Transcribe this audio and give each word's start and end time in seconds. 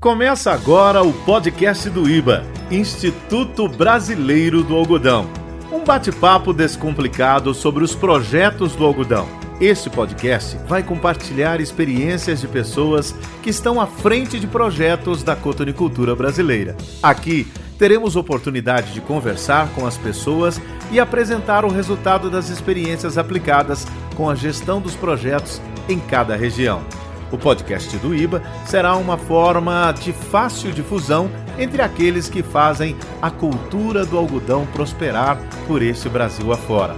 Começa 0.00 0.52
agora 0.52 1.02
o 1.02 1.12
podcast 1.12 1.90
do 1.90 2.08
IBA, 2.08 2.44
Instituto 2.70 3.68
Brasileiro 3.68 4.62
do 4.62 4.76
Algodão. 4.76 5.28
Um 5.72 5.82
bate-papo 5.82 6.52
descomplicado 6.52 7.52
sobre 7.52 7.82
os 7.82 7.96
projetos 7.96 8.76
do 8.76 8.84
algodão. 8.84 9.28
Este 9.60 9.90
podcast 9.90 10.56
vai 10.68 10.84
compartilhar 10.84 11.60
experiências 11.60 12.40
de 12.40 12.46
pessoas 12.46 13.12
que 13.42 13.50
estão 13.50 13.80
à 13.80 13.88
frente 13.88 14.38
de 14.38 14.46
projetos 14.46 15.24
da 15.24 15.34
cotonicultura 15.34 16.14
brasileira. 16.14 16.76
Aqui 17.02 17.50
teremos 17.76 18.14
oportunidade 18.14 18.92
de 18.92 19.00
conversar 19.00 19.68
com 19.70 19.84
as 19.84 19.98
pessoas 19.98 20.60
e 20.92 21.00
apresentar 21.00 21.64
o 21.64 21.72
resultado 21.72 22.30
das 22.30 22.50
experiências 22.50 23.18
aplicadas 23.18 23.84
com 24.14 24.30
a 24.30 24.36
gestão 24.36 24.80
dos 24.80 24.94
projetos 24.94 25.60
em 25.88 25.98
cada 25.98 26.36
região. 26.36 26.84
O 27.30 27.36
podcast 27.36 27.96
do 27.98 28.14
IBA 28.14 28.42
será 28.66 28.96
uma 28.96 29.18
forma 29.18 29.92
de 29.92 30.12
fácil 30.12 30.72
difusão 30.72 31.30
entre 31.58 31.82
aqueles 31.82 32.28
que 32.28 32.42
fazem 32.42 32.96
a 33.20 33.30
cultura 33.30 34.06
do 34.06 34.16
algodão 34.16 34.66
prosperar 34.66 35.38
por 35.66 35.82
este 35.82 36.08
Brasil 36.08 36.52
afora. 36.52 36.94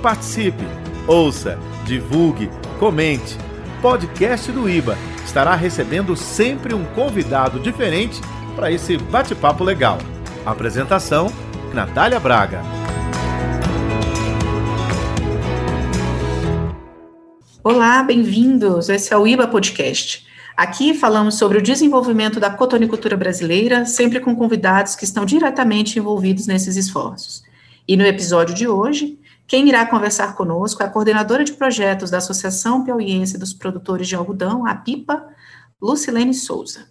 Participe, 0.00 0.64
ouça, 1.06 1.58
divulgue, 1.84 2.50
comente. 2.78 3.36
Podcast 3.80 4.52
do 4.52 4.68
IBA 4.68 4.96
estará 5.24 5.54
recebendo 5.54 6.14
sempre 6.16 6.74
um 6.74 6.84
convidado 6.84 7.58
diferente 7.58 8.20
para 8.54 8.70
esse 8.70 8.96
bate-papo 8.96 9.64
legal. 9.64 9.98
Apresentação: 10.44 11.32
Natália 11.72 12.20
Braga. 12.20 12.81
Olá, 17.64 18.02
bem-vindos. 18.02 18.88
Esse 18.88 19.14
é 19.14 19.16
o 19.16 19.24
IBA 19.24 19.46
Podcast. 19.46 20.26
Aqui 20.56 20.94
falamos 20.94 21.38
sobre 21.38 21.58
o 21.58 21.62
desenvolvimento 21.62 22.40
da 22.40 22.50
cotonicultura 22.50 23.16
brasileira, 23.16 23.86
sempre 23.86 24.18
com 24.18 24.34
convidados 24.34 24.96
que 24.96 25.04
estão 25.04 25.24
diretamente 25.24 25.96
envolvidos 25.96 26.48
nesses 26.48 26.74
esforços. 26.74 27.44
E 27.86 27.96
no 27.96 28.04
episódio 28.04 28.52
de 28.52 28.66
hoje, 28.66 29.16
quem 29.46 29.68
irá 29.68 29.86
conversar 29.86 30.34
conosco 30.34 30.82
é 30.82 30.86
a 30.86 30.88
coordenadora 30.88 31.44
de 31.44 31.52
projetos 31.52 32.10
da 32.10 32.18
Associação 32.18 32.82
Piauiense 32.82 33.38
dos 33.38 33.52
Produtores 33.52 34.08
de 34.08 34.16
Algodão, 34.16 34.66
a 34.66 34.74
PIPA, 34.74 35.24
Lucilene 35.80 36.34
Souza. 36.34 36.88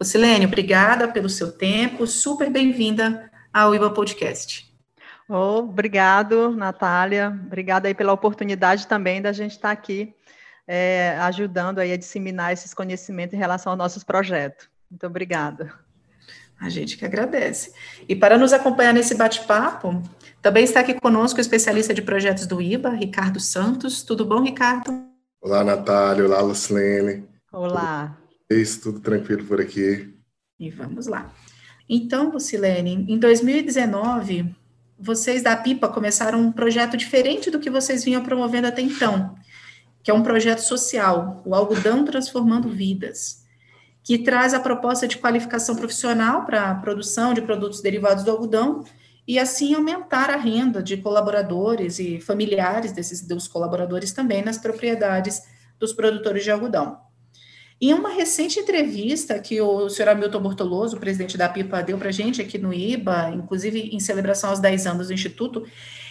Lucilene, 0.00 0.46
obrigada 0.46 1.08
pelo 1.08 1.28
seu 1.28 1.50
tempo, 1.50 2.06
super 2.06 2.48
bem-vinda 2.48 3.28
ao 3.52 3.74
IBA 3.74 3.90
Podcast. 3.90 4.71
Oh, 5.28 5.58
obrigado, 5.60 6.50
Natália. 6.50 7.28
Obrigada 7.46 7.88
aí 7.88 7.94
pela 7.94 8.12
oportunidade 8.12 8.86
também 8.86 9.22
da 9.22 9.32
gente 9.32 9.52
estar 9.52 9.70
aqui 9.70 10.14
é, 10.66 11.16
ajudando 11.20 11.78
aí 11.78 11.92
a 11.92 11.96
disseminar 11.96 12.52
esses 12.52 12.72
conhecimentos 12.72 13.34
em 13.34 13.38
relação 13.38 13.72
aos 13.72 13.78
nossos 13.78 14.04
projetos. 14.04 14.68
Muito 14.90 15.06
obrigada. 15.06 15.72
A 16.60 16.68
gente 16.68 16.96
que 16.96 17.04
agradece. 17.04 17.72
E 18.08 18.14
para 18.14 18.38
nos 18.38 18.52
acompanhar 18.52 18.94
nesse 18.94 19.16
bate-papo, 19.16 20.00
também 20.40 20.62
está 20.62 20.80
aqui 20.80 20.94
conosco 20.94 21.38
o 21.38 21.40
especialista 21.40 21.92
de 21.92 22.02
projetos 22.02 22.46
do 22.46 22.62
IBA, 22.62 22.90
Ricardo 22.90 23.40
Santos. 23.40 24.02
Tudo 24.02 24.24
bom, 24.24 24.42
Ricardo? 24.42 24.92
Olá, 25.40 25.64
Natália. 25.64 26.24
Olá, 26.24 26.40
Lucilene. 26.40 27.24
Olá. 27.52 28.16
Tudo 28.82 29.00
tranquilo 29.00 29.44
por 29.44 29.60
aqui. 29.60 30.14
E 30.58 30.70
vamos 30.70 31.06
lá. 31.06 31.32
Então, 31.88 32.30
Lucilene, 32.30 33.06
em 33.08 33.18
2019, 33.18 34.54
vocês 35.02 35.42
da 35.42 35.56
PIPA 35.56 35.88
começaram 35.88 36.40
um 36.40 36.52
projeto 36.52 36.96
diferente 36.96 37.50
do 37.50 37.58
que 37.58 37.68
vocês 37.68 38.04
vinham 38.04 38.22
promovendo 38.22 38.68
até 38.68 38.80
então, 38.80 39.34
que 40.00 40.12
é 40.12 40.14
um 40.14 40.22
projeto 40.22 40.60
social, 40.60 41.42
o 41.44 41.56
Algodão 41.56 42.04
Transformando 42.04 42.68
Vidas, 42.68 43.44
que 44.04 44.16
traz 44.18 44.54
a 44.54 44.60
proposta 44.60 45.08
de 45.08 45.18
qualificação 45.18 45.74
profissional 45.74 46.46
para 46.46 46.70
a 46.70 46.74
produção 46.76 47.34
de 47.34 47.42
produtos 47.42 47.82
derivados 47.82 48.22
do 48.22 48.30
algodão 48.30 48.84
e 49.26 49.40
assim 49.40 49.74
aumentar 49.74 50.30
a 50.30 50.36
renda 50.36 50.80
de 50.80 50.96
colaboradores 50.96 51.98
e 51.98 52.20
familiares 52.20 52.92
desses 52.92 53.26
dos 53.26 53.48
colaboradores 53.48 54.12
também 54.12 54.42
nas 54.42 54.58
propriedades 54.58 55.42
dos 55.80 55.92
produtores 55.92 56.44
de 56.44 56.50
algodão. 56.52 56.98
Em 57.84 57.92
uma 57.92 58.10
recente 58.10 58.60
entrevista 58.60 59.40
que 59.40 59.60
o 59.60 59.88
senhor 59.88 60.10
Hamilton 60.10 60.40
Bortoloso, 60.40 61.00
presidente 61.00 61.36
da 61.36 61.48
PIPA, 61.48 61.82
deu 61.82 61.98
para 61.98 62.10
a 62.10 62.12
gente 62.12 62.40
aqui 62.40 62.56
no 62.56 62.72
IBA, 62.72 63.30
inclusive 63.34 63.90
em 63.92 63.98
celebração 63.98 64.50
aos 64.50 64.60
10 64.60 64.86
anos 64.86 65.08
do 65.08 65.12
Instituto, 65.12 65.66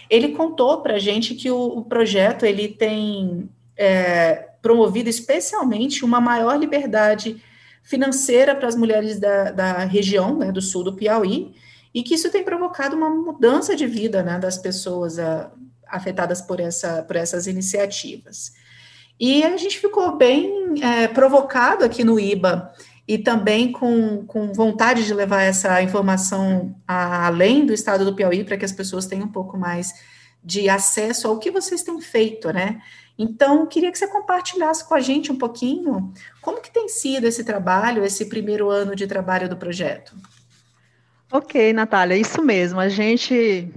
ele 0.09 0.33
contou 0.33 0.81
para 0.81 0.95
a 0.95 0.99
gente 0.99 1.33
que 1.33 1.49
o, 1.49 1.57
o, 1.57 1.85
projeto 1.85 2.45
ele 2.45 2.67
tem 2.67 3.49
é, 3.77 4.49
promovido 4.61 5.09
especialmente 5.09 6.03
uma 6.03 6.19
maior 6.19 6.59
liberdade 6.59 7.41
financeira 7.81 8.53
para 8.53 8.67
as 8.67 8.75
mulheres 8.75 9.17
da, 9.17 9.51
da 9.51 9.85
região, 9.85 10.37
né, 10.37 10.51
do 10.51 10.61
sul 10.61 10.83
do 10.83 10.97
Piauí, 10.97 11.55
e 11.93 12.03
que 12.03 12.15
isso 12.15 12.29
tem 12.29 12.43
provocado 12.43 12.97
uma 12.97 13.09
mudança 13.09 13.77
de 13.77 13.87
vida 13.87 14.21
né, 14.21 14.37
das 14.37 14.57
pessoas 14.57 15.17
a, 15.17 15.49
afetadas 15.87 16.41
por, 16.41 16.59
essa, 16.59 17.01
por 17.03 17.15
essas 17.15 17.47
iniciativas. 17.47 18.51
E 19.17 19.43
a 19.43 19.55
gente 19.55 19.79
ficou 19.79 20.17
bem 20.17 20.60
é, 20.81 21.07
provocado 21.07 21.83
aqui 21.83 22.03
no 22.03 22.19
IBA 22.19 22.73
e 23.07 23.17
também 23.17 23.71
com, 23.71 24.25
com 24.25 24.53
vontade 24.53 25.05
de 25.05 25.13
levar 25.13 25.41
essa 25.41 25.81
informação 25.81 26.75
a, 26.87 27.27
além 27.27 27.65
do 27.65 27.73
estado 27.73 28.05
do 28.05 28.15
Piauí 28.15 28.43
para 28.43 28.57
que 28.57 28.65
as 28.65 28.71
pessoas 28.71 29.05
tenham 29.05 29.25
um 29.25 29.31
pouco 29.31 29.57
mais 29.57 29.93
de 30.43 30.69
acesso 30.69 31.27
ao 31.27 31.37
que 31.37 31.51
vocês 31.51 31.83
têm 31.83 31.99
feito, 32.01 32.51
né? 32.51 32.81
Então, 33.17 33.67
queria 33.67 33.91
que 33.91 33.97
você 33.97 34.07
compartilhasse 34.07 34.87
com 34.87 34.95
a 34.95 34.99
gente 34.99 35.31
um 35.31 35.37
pouquinho 35.37 36.11
como 36.41 36.61
que 36.61 36.71
tem 36.71 36.87
sido 36.87 37.25
esse 37.25 37.43
trabalho, 37.43 38.03
esse 38.03 38.25
primeiro 38.25 38.69
ano 38.69 38.95
de 38.95 39.05
trabalho 39.05 39.47
do 39.47 39.57
projeto. 39.57 40.15
Ok, 41.31 41.71
Natália, 41.73 42.17
isso 42.17 42.41
mesmo. 42.41 42.79
A 42.79 42.89
gente, 42.89 43.71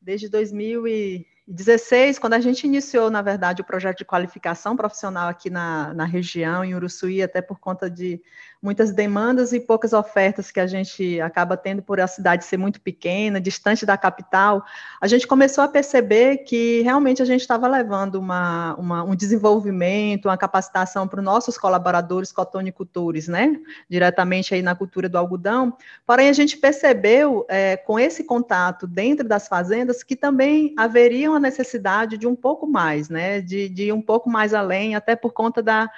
desde 0.00 0.28
2000 0.28 0.88
e 0.88 1.26
2016, 1.46 2.18
quando 2.18 2.34
a 2.34 2.40
gente 2.40 2.66
iniciou, 2.66 3.08
na 3.08 3.22
verdade, 3.22 3.62
o 3.62 3.64
projeto 3.64 3.98
de 3.98 4.04
qualificação 4.04 4.76
profissional 4.76 5.28
aqui 5.28 5.48
na, 5.48 5.94
na 5.94 6.04
região, 6.04 6.64
em 6.64 6.74
Uruçuí, 6.74 7.22
até 7.22 7.40
por 7.40 7.60
conta 7.60 7.88
de 7.88 8.20
muitas 8.62 8.92
demandas 8.92 9.52
e 9.52 9.60
poucas 9.60 9.92
ofertas 9.92 10.50
que 10.50 10.60
a 10.60 10.66
gente 10.66 11.20
acaba 11.20 11.56
tendo 11.56 11.82
por 11.82 12.00
a 12.00 12.06
cidade 12.06 12.44
ser 12.44 12.56
muito 12.56 12.80
pequena, 12.80 13.40
distante 13.40 13.84
da 13.84 13.96
capital, 13.96 14.64
a 15.00 15.06
gente 15.06 15.26
começou 15.26 15.62
a 15.62 15.68
perceber 15.68 16.38
que 16.38 16.80
realmente 16.82 17.22
a 17.22 17.24
gente 17.24 17.42
estava 17.42 17.68
levando 17.68 18.16
uma, 18.16 18.74
uma, 18.74 19.04
um 19.04 19.14
desenvolvimento, 19.14 20.26
uma 20.26 20.36
capacitação 20.36 21.06
para 21.06 21.20
os 21.20 21.24
nossos 21.24 21.58
colaboradores 21.58 22.32
cotonicultores, 22.32 23.28
né, 23.28 23.56
diretamente 23.88 24.54
aí 24.54 24.62
na 24.62 24.74
cultura 24.74 25.08
do 25.08 25.18
algodão, 25.18 25.76
porém 26.06 26.28
a 26.28 26.32
gente 26.32 26.56
percebeu 26.56 27.44
é, 27.48 27.76
com 27.76 27.98
esse 27.98 28.24
contato 28.24 28.86
dentro 28.86 29.26
das 29.26 29.48
fazendas 29.48 30.02
que 30.02 30.16
também 30.16 30.74
haveria 30.76 31.30
uma 31.30 31.40
necessidade 31.40 32.16
de 32.16 32.26
um 32.26 32.34
pouco 32.34 32.66
mais, 32.66 33.08
né, 33.08 33.40
de, 33.40 33.68
de 33.68 33.92
um 33.92 34.00
pouco 34.00 34.28
mais 34.30 34.54
além, 34.54 34.94
até 34.94 35.14
por 35.14 35.32
conta 35.32 35.62
da 35.62 35.90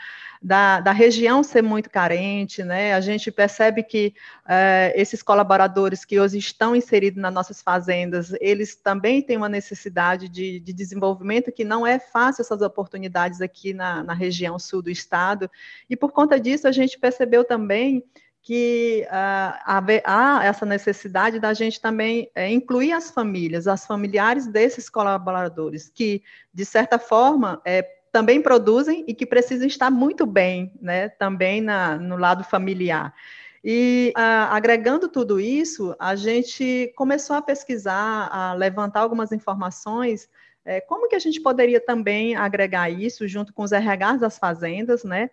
da, 0.42 0.80
da 0.80 0.92
região 0.92 1.42
ser 1.42 1.62
muito 1.62 1.90
carente, 1.90 2.62
né? 2.62 2.94
A 2.94 3.00
gente 3.00 3.30
percebe 3.30 3.82
que 3.82 4.14
é, 4.48 4.92
esses 4.96 5.22
colaboradores 5.22 6.04
que 6.04 6.18
hoje 6.18 6.38
estão 6.38 6.74
inseridos 6.74 7.20
nas 7.20 7.32
nossas 7.32 7.60
fazendas, 7.60 8.32
eles 8.40 8.76
também 8.76 9.20
têm 9.20 9.36
uma 9.36 9.48
necessidade 9.48 10.28
de, 10.28 10.60
de 10.60 10.72
desenvolvimento 10.72 11.52
que 11.52 11.64
não 11.64 11.86
é 11.86 11.98
fácil 11.98 12.42
essas 12.42 12.62
oportunidades 12.62 13.40
aqui 13.40 13.74
na, 13.74 14.02
na 14.02 14.14
região 14.14 14.58
sul 14.58 14.82
do 14.82 14.90
estado, 14.90 15.50
e 15.90 15.96
por 15.96 16.12
conta 16.12 16.38
disso 16.38 16.68
a 16.68 16.72
gente 16.72 16.98
percebeu 16.98 17.44
também 17.44 18.04
que 18.40 19.06
uh, 19.08 20.00
há 20.04 20.40
essa 20.42 20.64
necessidade 20.64 21.38
da 21.38 21.52
gente 21.52 21.80
também 21.80 22.30
é, 22.34 22.50
incluir 22.50 22.92
as 22.92 23.10
famílias, 23.10 23.66
as 23.66 23.84
familiares 23.84 24.46
desses 24.46 24.88
colaboradores, 24.88 25.90
que, 25.90 26.22
de 26.54 26.64
certa 26.64 26.98
forma, 26.98 27.60
é, 27.64 27.97
também 28.12 28.40
produzem 28.40 29.04
e 29.06 29.14
que 29.14 29.26
precisam 29.26 29.66
estar 29.66 29.90
muito 29.90 30.26
bem, 30.26 30.72
né, 30.80 31.08
também 31.08 31.60
na, 31.60 31.96
no 31.96 32.16
lado 32.16 32.44
familiar. 32.44 33.14
E 33.62 34.12
a, 34.14 34.54
agregando 34.56 35.08
tudo 35.08 35.40
isso, 35.40 35.94
a 35.98 36.14
gente 36.14 36.92
começou 36.96 37.36
a 37.36 37.42
pesquisar, 37.42 38.28
a 38.32 38.54
levantar 38.54 39.00
algumas 39.00 39.32
informações, 39.32 40.28
é, 40.64 40.80
como 40.80 41.08
que 41.08 41.16
a 41.16 41.18
gente 41.18 41.40
poderia 41.40 41.80
também 41.80 42.36
agregar 42.36 42.90
isso 42.90 43.26
junto 43.26 43.52
com 43.52 43.62
os 43.62 43.72
RHs 43.72 44.20
das 44.20 44.38
fazendas, 44.38 45.02
né? 45.02 45.30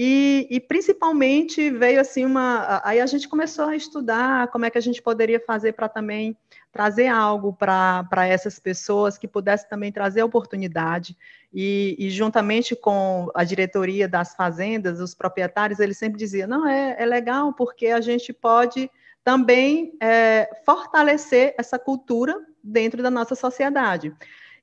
E, 0.00 0.46
e, 0.48 0.60
principalmente 0.60 1.70
veio 1.70 2.00
assim 2.00 2.24
uma. 2.24 2.80
Aí 2.84 3.00
a 3.00 3.06
gente 3.06 3.28
começou 3.28 3.64
a 3.64 3.74
estudar 3.74 4.46
como 4.48 4.64
é 4.64 4.70
que 4.70 4.78
a 4.78 4.80
gente 4.80 5.02
poderia 5.02 5.40
fazer 5.40 5.72
para 5.72 5.88
também 5.88 6.36
trazer 6.72 7.06
algo 7.08 7.52
para 7.52 8.26
essas 8.26 8.58
pessoas 8.58 9.16
que 9.16 9.26
pudesse 9.26 9.68
também 9.68 9.90
trazer 9.90 10.22
oportunidade. 10.22 11.16
E, 11.52 11.96
e, 11.98 12.10
juntamente 12.10 12.76
com 12.76 13.30
a 13.34 13.42
diretoria 13.42 14.06
das 14.06 14.34
fazendas, 14.34 15.00
os 15.00 15.14
proprietários, 15.14 15.80
eles 15.80 15.98
sempre 15.98 16.18
diziam: 16.18 16.48
não, 16.48 16.66
é, 16.66 16.96
é 16.98 17.06
legal, 17.06 17.52
porque 17.52 17.86
a 17.86 18.00
gente 18.00 18.32
pode 18.32 18.90
também 19.24 19.92
é, 20.00 20.48
fortalecer 20.64 21.54
essa 21.58 21.78
cultura 21.78 22.34
dentro 22.62 23.02
da 23.02 23.10
nossa 23.10 23.34
sociedade. 23.34 24.14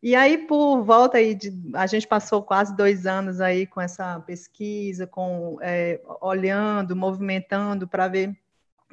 E 0.02 0.16
aí, 0.16 0.38
por 0.38 0.84
volta 0.84 1.18
aí, 1.18 1.34
de, 1.34 1.52
a 1.74 1.88
gente 1.88 2.08
passou 2.08 2.44
quase 2.44 2.76
dois 2.76 3.08
anos 3.08 3.42
aí 3.42 3.66
com 3.66 3.82
essa 3.82 4.20
pesquisa, 4.20 5.08
com 5.08 5.58
é, 5.62 6.00
olhando, 6.22 6.96
movimentando 6.96 7.88
para 7.88 8.08
ver 8.08 8.38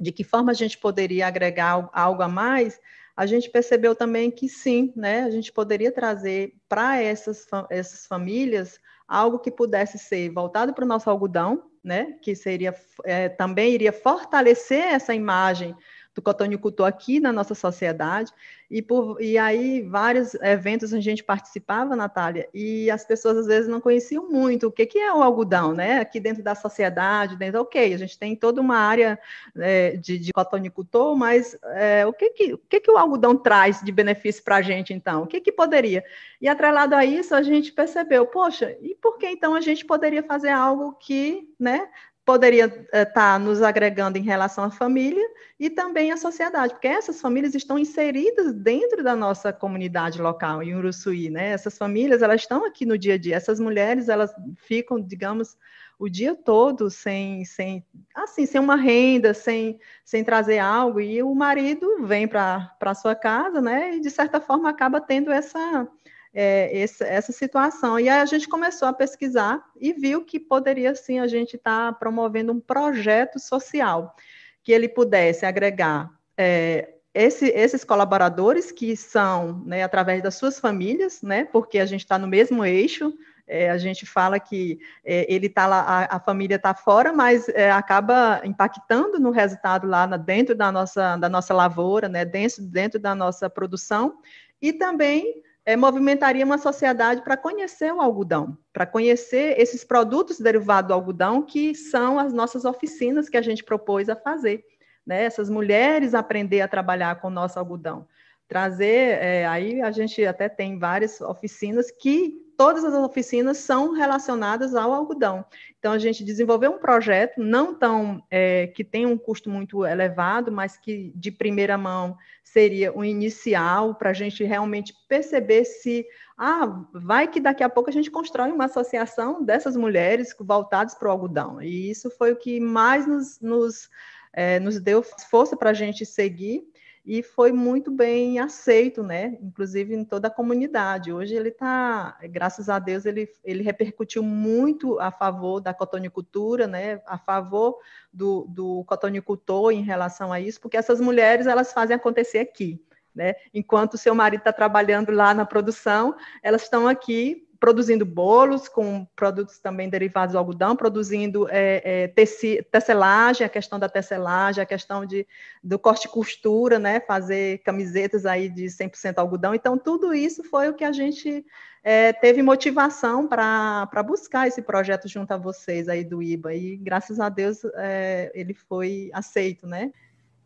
de 0.00 0.10
que 0.10 0.24
forma 0.24 0.50
a 0.50 0.54
gente 0.54 0.78
poderia 0.78 1.26
agregar 1.26 1.88
algo 1.92 2.22
a 2.22 2.28
mais, 2.28 2.80
a 3.16 3.26
gente 3.26 3.50
percebeu 3.50 3.94
também 3.94 4.30
que 4.30 4.48
sim, 4.48 4.92
né, 4.96 5.22
a 5.22 5.30
gente 5.30 5.52
poderia 5.52 5.92
trazer 5.92 6.54
para 6.68 7.00
essas, 7.00 7.46
essas 7.70 8.06
famílias 8.06 8.78
algo 9.06 9.38
que 9.38 9.50
pudesse 9.50 9.98
ser 9.98 10.30
voltado 10.30 10.72
para 10.72 10.84
o 10.84 10.88
nosso 10.88 11.10
algodão, 11.10 11.70
né, 11.84 12.16
que 12.22 12.34
seria 12.34 12.74
é, 13.04 13.28
também 13.28 13.72
iria 13.72 13.92
fortalecer 13.92 14.84
essa 14.84 15.14
imagem 15.14 15.76
do 16.14 16.20
cotonicultor 16.20 16.86
aqui 16.86 17.18
na 17.18 17.32
nossa 17.32 17.54
sociedade, 17.54 18.32
e, 18.70 18.80
por, 18.80 19.20
e 19.20 19.36
aí 19.36 19.82
vários 19.82 20.34
eventos 20.36 20.94
a 20.94 21.00
gente 21.00 21.22
participava, 21.22 21.94
Natália, 21.94 22.48
e 22.54 22.90
as 22.90 23.04
pessoas 23.04 23.36
às 23.36 23.46
vezes 23.46 23.68
não 23.68 23.82
conheciam 23.82 24.30
muito 24.30 24.66
o 24.66 24.72
que, 24.72 24.86
que 24.86 24.98
é 24.98 25.12
o 25.12 25.22
algodão, 25.22 25.74
né? 25.74 26.00
Aqui 26.00 26.18
dentro 26.18 26.42
da 26.42 26.54
sociedade, 26.54 27.36
dentro, 27.36 27.60
ok, 27.60 27.92
a 27.92 27.98
gente 27.98 28.18
tem 28.18 28.34
toda 28.34 28.62
uma 28.62 28.78
área 28.78 29.18
é, 29.56 29.96
de, 29.96 30.18
de 30.18 30.32
cotonicultor, 30.32 31.14
mas 31.14 31.54
é, 31.74 32.06
o, 32.06 32.14
que, 32.14 32.30
que, 32.30 32.54
o 32.54 32.58
que, 32.58 32.80
que 32.80 32.90
o 32.90 32.96
algodão 32.96 33.36
traz 33.36 33.82
de 33.82 33.92
benefício 33.92 34.42
para 34.42 34.56
a 34.56 34.62
gente, 34.62 34.94
então? 34.94 35.24
O 35.24 35.26
que, 35.26 35.40
que 35.40 35.52
poderia? 35.52 36.02
E 36.40 36.48
atrelado 36.48 36.94
a 36.94 37.04
isso, 37.04 37.34
a 37.34 37.42
gente 37.42 37.72
percebeu, 37.72 38.26
poxa, 38.26 38.74
e 38.80 38.94
por 38.94 39.18
que 39.18 39.26
então 39.26 39.54
a 39.54 39.60
gente 39.60 39.84
poderia 39.84 40.22
fazer 40.22 40.50
algo 40.50 40.94
que, 40.94 41.46
né, 41.60 41.88
poderia 42.24 42.66
estar 42.66 42.88
eh, 42.92 43.04
tá 43.04 43.38
nos 43.38 43.62
agregando 43.62 44.16
em 44.16 44.22
relação 44.22 44.64
à 44.64 44.70
família 44.70 45.24
e 45.58 45.68
também 45.68 46.12
à 46.12 46.16
sociedade, 46.16 46.74
porque 46.74 46.88
essas 46.88 47.20
famílias 47.20 47.54
estão 47.54 47.78
inseridas 47.78 48.52
dentro 48.54 49.02
da 49.02 49.16
nossa 49.16 49.52
comunidade 49.52 50.20
local, 50.20 50.62
em 50.62 50.74
Uruçuí, 50.74 51.30
né? 51.30 51.48
Essas 51.50 51.76
famílias, 51.76 52.22
elas 52.22 52.42
estão 52.42 52.64
aqui 52.64 52.86
no 52.86 52.96
dia 52.96 53.14
a 53.14 53.18
dia, 53.18 53.36
essas 53.36 53.58
mulheres, 53.58 54.08
elas 54.08 54.32
ficam, 54.56 55.00
digamos, 55.00 55.56
o 55.98 56.08
dia 56.08 56.34
todo 56.34 56.90
sem, 56.90 57.44
sem 57.44 57.84
assim, 58.14 58.46
sem 58.46 58.60
uma 58.60 58.76
renda, 58.76 59.34
sem, 59.34 59.78
sem 60.04 60.24
trazer 60.24 60.58
algo, 60.58 61.00
e 61.00 61.22
o 61.22 61.34
marido 61.34 62.04
vem 62.04 62.26
para 62.26 62.76
a 62.80 62.94
sua 62.94 63.14
casa, 63.14 63.60
né? 63.60 63.96
E, 63.96 64.00
de 64.00 64.10
certa 64.10 64.40
forma, 64.40 64.68
acaba 64.68 65.00
tendo 65.00 65.30
essa 65.32 65.88
é, 66.34 66.80
essa, 66.80 67.04
essa 67.04 67.32
situação. 67.32 67.98
E 68.00 68.08
aí 68.08 68.20
a 68.20 68.26
gente 68.26 68.48
começou 68.48 68.88
a 68.88 68.92
pesquisar 68.92 69.62
e 69.78 69.92
viu 69.92 70.24
que 70.24 70.40
poderia 70.40 70.94
sim 70.94 71.18
a 71.18 71.26
gente 71.26 71.56
estar 71.56 71.92
tá 71.92 71.98
promovendo 71.98 72.52
um 72.52 72.60
projeto 72.60 73.38
social 73.38 74.14
que 74.62 74.72
ele 74.72 74.88
pudesse 74.88 75.44
agregar 75.44 76.10
é, 76.36 76.94
esse, 77.14 77.46
esses 77.48 77.84
colaboradores 77.84 78.72
que 78.72 78.96
são 78.96 79.62
né, 79.66 79.82
através 79.82 80.22
das 80.22 80.34
suas 80.34 80.58
famílias, 80.58 81.20
né, 81.22 81.44
porque 81.44 81.78
a 81.78 81.84
gente 81.84 82.00
está 82.00 82.18
no 82.18 82.26
mesmo 82.26 82.64
eixo, 82.64 83.12
é, 83.46 83.68
a 83.68 83.76
gente 83.76 84.06
fala 84.06 84.40
que 84.40 84.78
é, 85.04 85.26
ele 85.32 85.46
está 85.46 85.66
lá, 85.66 85.80
a, 85.80 86.16
a 86.16 86.20
família 86.20 86.56
está 86.56 86.74
fora, 86.74 87.12
mas 87.12 87.48
é, 87.50 87.70
acaba 87.70 88.40
impactando 88.44 89.18
no 89.18 89.30
resultado 89.30 89.86
lá 89.86 90.06
na, 90.06 90.16
dentro 90.16 90.54
da 90.54 90.72
nossa, 90.72 91.16
da 91.16 91.28
nossa 91.28 91.52
lavoura, 91.52 92.08
né, 92.08 92.24
dentro, 92.24 92.62
dentro 92.62 92.98
da 92.98 93.14
nossa 93.14 93.50
produção, 93.50 94.18
e 94.60 94.72
também 94.72 95.42
é, 95.64 95.76
movimentaria 95.76 96.44
uma 96.44 96.58
sociedade 96.58 97.22
para 97.22 97.36
conhecer 97.36 97.92
o 97.92 98.00
algodão, 98.00 98.56
para 98.72 98.86
conhecer 98.86 99.58
esses 99.60 99.84
produtos 99.84 100.40
derivados 100.40 100.88
do 100.88 100.94
algodão, 100.94 101.42
que 101.42 101.74
são 101.74 102.18
as 102.18 102.32
nossas 102.32 102.64
oficinas 102.64 103.28
que 103.28 103.36
a 103.36 103.42
gente 103.42 103.62
propôs 103.62 104.08
a 104.08 104.16
fazer. 104.16 104.64
Né? 105.06 105.24
Essas 105.24 105.48
mulheres 105.48 106.14
aprender 106.14 106.60
a 106.60 106.68
trabalhar 106.68 107.20
com 107.20 107.28
o 107.28 107.30
nosso 107.30 107.58
algodão. 107.58 108.06
Trazer, 108.52 109.18
é, 109.18 109.46
aí 109.46 109.80
a 109.80 109.90
gente 109.90 110.22
até 110.26 110.46
tem 110.46 110.78
várias 110.78 111.22
oficinas 111.22 111.90
que 111.90 112.34
todas 112.54 112.84
as 112.84 112.92
oficinas 112.92 113.56
são 113.56 113.94
relacionadas 113.94 114.74
ao 114.74 114.92
algodão. 114.92 115.42
Então, 115.78 115.90
a 115.90 115.98
gente 115.98 116.22
desenvolveu 116.22 116.72
um 116.72 116.78
projeto, 116.78 117.40
não 117.42 117.74
tão 117.74 118.22
é, 118.30 118.66
que 118.66 118.84
tem 118.84 119.06
um 119.06 119.16
custo 119.16 119.48
muito 119.48 119.86
elevado, 119.86 120.52
mas 120.52 120.76
que 120.76 121.10
de 121.16 121.32
primeira 121.32 121.78
mão 121.78 122.14
seria 122.44 122.92
um 122.92 123.02
inicial 123.02 123.94
para 123.94 124.10
a 124.10 124.12
gente 124.12 124.44
realmente 124.44 124.92
perceber 125.08 125.64
se, 125.64 126.06
ah, 126.36 126.84
vai 126.92 127.28
que 127.28 127.40
daqui 127.40 127.64
a 127.64 127.70
pouco 127.70 127.88
a 127.88 127.92
gente 127.92 128.10
constrói 128.10 128.52
uma 128.52 128.66
associação 128.66 129.42
dessas 129.42 129.76
mulheres 129.76 130.36
voltadas 130.38 130.94
para 130.94 131.08
o 131.08 131.10
algodão. 131.10 131.62
E 131.62 131.90
isso 131.90 132.10
foi 132.10 132.32
o 132.32 132.36
que 132.36 132.60
mais 132.60 133.06
nos, 133.06 133.40
nos, 133.40 133.88
é, 134.30 134.60
nos 134.60 134.78
deu 134.78 135.02
força 135.02 135.56
para 135.56 135.70
a 135.70 135.74
gente 135.74 136.04
seguir 136.04 136.70
e 137.04 137.22
foi 137.22 137.50
muito 137.50 137.90
bem 137.90 138.38
aceito, 138.38 139.02
né? 139.02 139.36
Inclusive 139.42 139.94
em 139.94 140.04
toda 140.04 140.28
a 140.28 140.30
comunidade. 140.30 141.12
Hoje 141.12 141.34
ele 141.34 141.48
está, 141.48 142.16
graças 142.30 142.68
a 142.68 142.78
Deus, 142.78 143.04
ele, 143.04 143.28
ele 143.42 143.62
repercutiu 143.62 144.22
muito 144.22 145.00
a 145.00 145.10
favor 145.10 145.60
da 145.60 145.74
cotonicultura, 145.74 146.66
né? 146.66 147.02
A 147.06 147.18
favor 147.18 147.78
do, 148.12 148.46
do 148.48 148.84
cotonicultor 148.84 149.72
em 149.72 149.82
relação 149.82 150.32
a 150.32 150.40
isso, 150.40 150.60
porque 150.60 150.76
essas 150.76 151.00
mulheres 151.00 151.46
elas 151.46 151.72
fazem 151.72 151.96
acontecer 151.96 152.38
aqui. 152.38 152.80
Né? 153.14 153.34
Enquanto 153.52 153.98
seu 153.98 154.14
marido 154.14 154.40
está 154.40 154.52
trabalhando 154.52 155.12
lá 155.12 155.34
na 155.34 155.44
produção, 155.44 156.14
elas 156.42 156.62
estão 156.62 156.88
aqui 156.88 157.46
produzindo 157.62 158.04
bolos 158.04 158.68
com 158.68 159.06
produtos 159.14 159.60
também 159.60 159.88
derivados 159.88 160.32
do 160.32 160.38
algodão, 160.38 160.74
produzindo 160.74 161.46
é, 161.48 161.80
é, 161.84 162.08
teci, 162.08 162.60
tecelagem, 162.72 163.46
a 163.46 163.48
questão 163.48 163.78
da 163.78 163.88
tecelagem, 163.88 164.60
a 164.60 164.66
questão 164.66 165.06
de, 165.06 165.24
do 165.62 165.78
corte 165.78 166.08
e 166.08 166.10
costura, 166.10 166.80
né, 166.80 166.98
fazer 166.98 167.58
camisetas 167.58 168.26
aí 168.26 168.48
de 168.48 168.64
100% 168.64 169.16
algodão. 169.18 169.54
Então, 169.54 169.78
tudo 169.78 170.12
isso 170.12 170.42
foi 170.42 170.70
o 170.70 170.74
que 170.74 170.82
a 170.82 170.90
gente 170.90 171.46
é, 171.84 172.12
teve 172.12 172.42
motivação 172.42 173.28
para 173.28 174.02
buscar 174.04 174.48
esse 174.48 174.60
projeto 174.60 175.06
junto 175.06 175.30
a 175.30 175.36
vocês 175.36 175.88
aí 175.88 176.02
do 176.02 176.20
IBA, 176.20 176.54
e 176.56 176.76
graças 176.76 177.20
a 177.20 177.28
Deus 177.28 177.64
é, 177.76 178.32
ele 178.34 178.54
foi 178.54 179.08
aceito, 179.14 179.68
né? 179.68 179.92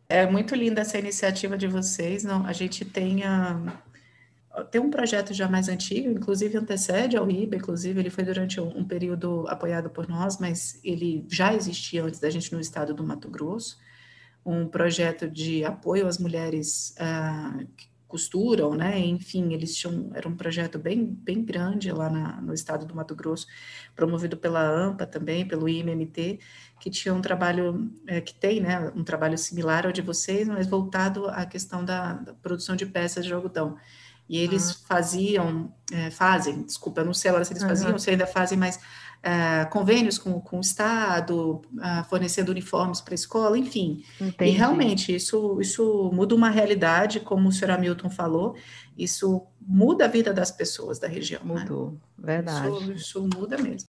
É 0.07 0.27
muito 0.27 0.53
linda 0.53 0.81
essa 0.81 0.99
iniciativa 0.99 1.57
de 1.57 1.67
vocês, 1.67 2.23
não? 2.23 2.45
A 2.45 2.53
gente 2.53 2.85
tem 2.85 3.23
a 3.23 3.59
tem 4.63 4.81
um 4.81 4.89
projeto 4.89 5.33
já 5.33 5.47
mais 5.47 5.69
antigo, 5.69 6.09
inclusive 6.09 6.57
antecede 6.57 7.17
ao 7.17 7.29
IBA, 7.29 7.57
inclusive 7.57 7.99
ele 7.99 8.09
foi 8.09 8.23
durante 8.23 8.59
um, 8.59 8.83
período 8.83 9.45
apoiado 9.47 9.89
por 9.89 10.07
nós, 10.07 10.39
mas 10.39 10.79
ele 10.83 11.25
já 11.29 11.53
existia 11.53 12.03
antes 12.03 12.19
da 12.19 12.29
gente 12.29 12.53
no 12.53 12.59
estado 12.59 12.93
do 12.93 13.03
Mato 13.03 13.29
Grosso, 13.29 13.77
um 14.45 14.67
projeto 14.67 15.29
de 15.29 15.63
apoio 15.63 16.07
às 16.07 16.17
mulheres 16.17 16.95
uh, 16.99 17.67
que 17.75 17.87
costuram, 18.07 18.73
né, 18.73 18.97
enfim, 18.99 19.53
eles 19.53 19.75
tinham, 19.75 20.09
era 20.13 20.27
um 20.29 20.35
projeto 20.35 20.79
bem, 20.79 21.05
bem 21.05 21.43
grande 21.43 21.91
lá 21.91 22.09
na, 22.09 22.41
no 22.41 22.53
estado 22.53 22.85
do 22.85 22.95
Mato 22.95 23.13
Grosso, 23.13 23.45
promovido 23.93 24.37
pela 24.37 24.61
AMPA 24.61 25.05
também, 25.05 25.45
pelo 25.45 25.67
IMMT, 25.67 26.39
que 26.79 26.89
tinha 26.89 27.13
um 27.13 27.21
trabalho, 27.21 27.91
é, 28.07 28.21
que 28.21 28.33
tem, 28.33 28.61
né, 28.61 28.91
um 28.95 29.03
trabalho 29.03 29.37
similar 29.37 29.85
ao 29.85 29.91
de 29.91 30.01
vocês, 30.01 30.47
mas 30.47 30.67
voltado 30.67 31.27
à 31.27 31.45
questão 31.45 31.83
da, 31.83 32.13
da 32.13 32.33
produção 32.33 32.77
de 32.77 32.85
peças 32.85 33.25
de 33.25 33.33
algodão. 33.33 33.77
E 34.29 34.37
eles 34.37 34.71
ah. 34.71 34.75
faziam, 34.87 35.73
é, 35.91 36.11
fazem, 36.11 36.63
desculpa, 36.63 37.01
eu 37.01 37.05
não 37.05 37.13
sei 37.13 37.29
agora 37.29 37.45
se 37.45 37.53
eles 37.53 37.63
faziam, 37.63 37.91
uhum. 37.91 37.99
se 37.99 38.09
ainda 38.09 38.27
fazem, 38.27 38.57
mas 38.57 38.79
é, 39.23 39.65
convênios 39.65 40.17
com, 40.17 40.39
com 40.39 40.57
o 40.57 40.61
Estado, 40.61 41.55
uh, 41.55 42.03
fornecendo 42.09 42.51
uniformes 42.51 43.01
para 43.01 43.13
a 43.13 43.15
escola, 43.15 43.57
enfim. 43.57 44.03
Entendi. 44.21 44.51
E 44.51 44.53
realmente 44.53 45.13
isso, 45.13 45.59
isso 45.59 46.11
muda 46.13 46.35
uma 46.35 46.49
realidade, 46.49 47.19
como 47.19 47.49
o 47.49 47.51
senhor 47.51 47.71
Hamilton 47.71 48.09
falou, 48.09 48.55
isso 48.97 49.45
muda 49.59 50.05
a 50.05 50.07
vida 50.07 50.33
das 50.33 50.51
pessoas 50.51 50.99
da 50.99 51.07
região. 51.07 51.41
Né? 51.43 51.61
Mudou, 51.61 51.91
né? 51.91 51.97
verdade. 52.17 52.77
Isso, 52.77 52.91
isso 52.93 53.29
muda 53.35 53.57
mesmo. 53.57 53.87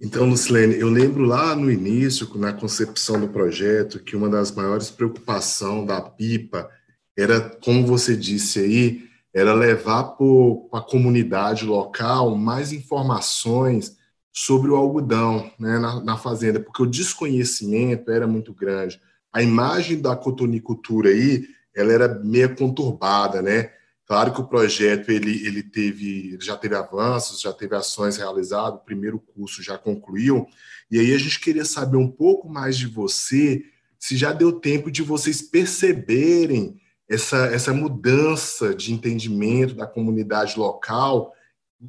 Então, 0.00 0.28
Lucilene, 0.28 0.74
eu 0.74 0.88
lembro 0.88 1.24
lá 1.24 1.54
no 1.54 1.70
início, 1.70 2.28
na 2.36 2.52
concepção 2.52 3.20
do 3.20 3.28
projeto, 3.28 4.00
que 4.00 4.16
uma 4.16 4.28
das 4.28 4.50
maiores 4.50 4.90
preocupações 4.90 5.86
da 5.86 6.00
PIPA 6.00 6.68
era, 7.16 7.40
como 7.40 7.86
você 7.86 8.16
disse 8.16 8.58
aí, 8.58 9.08
era 9.34 9.52
levar 9.52 10.14
para 10.14 10.78
a 10.78 10.82
comunidade 10.82 11.66
local 11.66 12.36
mais 12.36 12.72
informações 12.72 13.96
sobre 14.32 14.70
o 14.70 14.76
algodão 14.76 15.50
né, 15.58 15.78
na, 15.78 16.02
na, 16.02 16.16
fazenda, 16.16 16.60
porque 16.60 16.82
o 16.82 16.86
desconhecimento 16.86 18.10
era 18.10 18.26
muito 18.26 18.54
grande. 18.54 19.00
A 19.32 19.42
imagem 19.42 20.00
da 20.00 20.14
cotonicultura 20.14 21.10
aí, 21.10 21.48
ela 21.74 21.92
era 21.92 22.08
meio 22.20 22.54
conturbada, 22.54 23.42
né? 23.42 23.72
Claro 24.06 24.32
que 24.32 24.40
o 24.40 24.46
projeto 24.46 25.10
ele, 25.10 25.44
ele 25.46 25.62
teve, 25.62 26.38
já 26.40 26.56
teve 26.56 26.76
avanços, 26.76 27.40
já 27.40 27.52
teve 27.52 27.74
ações 27.74 28.16
realizadas, 28.16 28.78
o 28.78 28.84
primeiro 28.84 29.18
curso 29.18 29.62
já 29.62 29.78
concluiu, 29.78 30.46
e 30.90 31.00
aí 31.00 31.14
a 31.14 31.18
gente 31.18 31.40
queria 31.40 31.64
saber 31.64 31.96
um 31.96 32.10
pouco 32.10 32.48
mais 32.48 32.76
de 32.76 32.86
você, 32.86 33.64
se 33.98 34.16
já 34.16 34.32
deu 34.32 34.52
tempo 34.52 34.90
de 34.90 35.02
vocês 35.02 35.40
perceberem 35.40 36.80
essa, 37.08 37.46
essa 37.46 37.72
mudança 37.72 38.74
de 38.74 38.92
entendimento 38.92 39.74
da 39.74 39.86
comunidade 39.86 40.58
local 40.58 41.32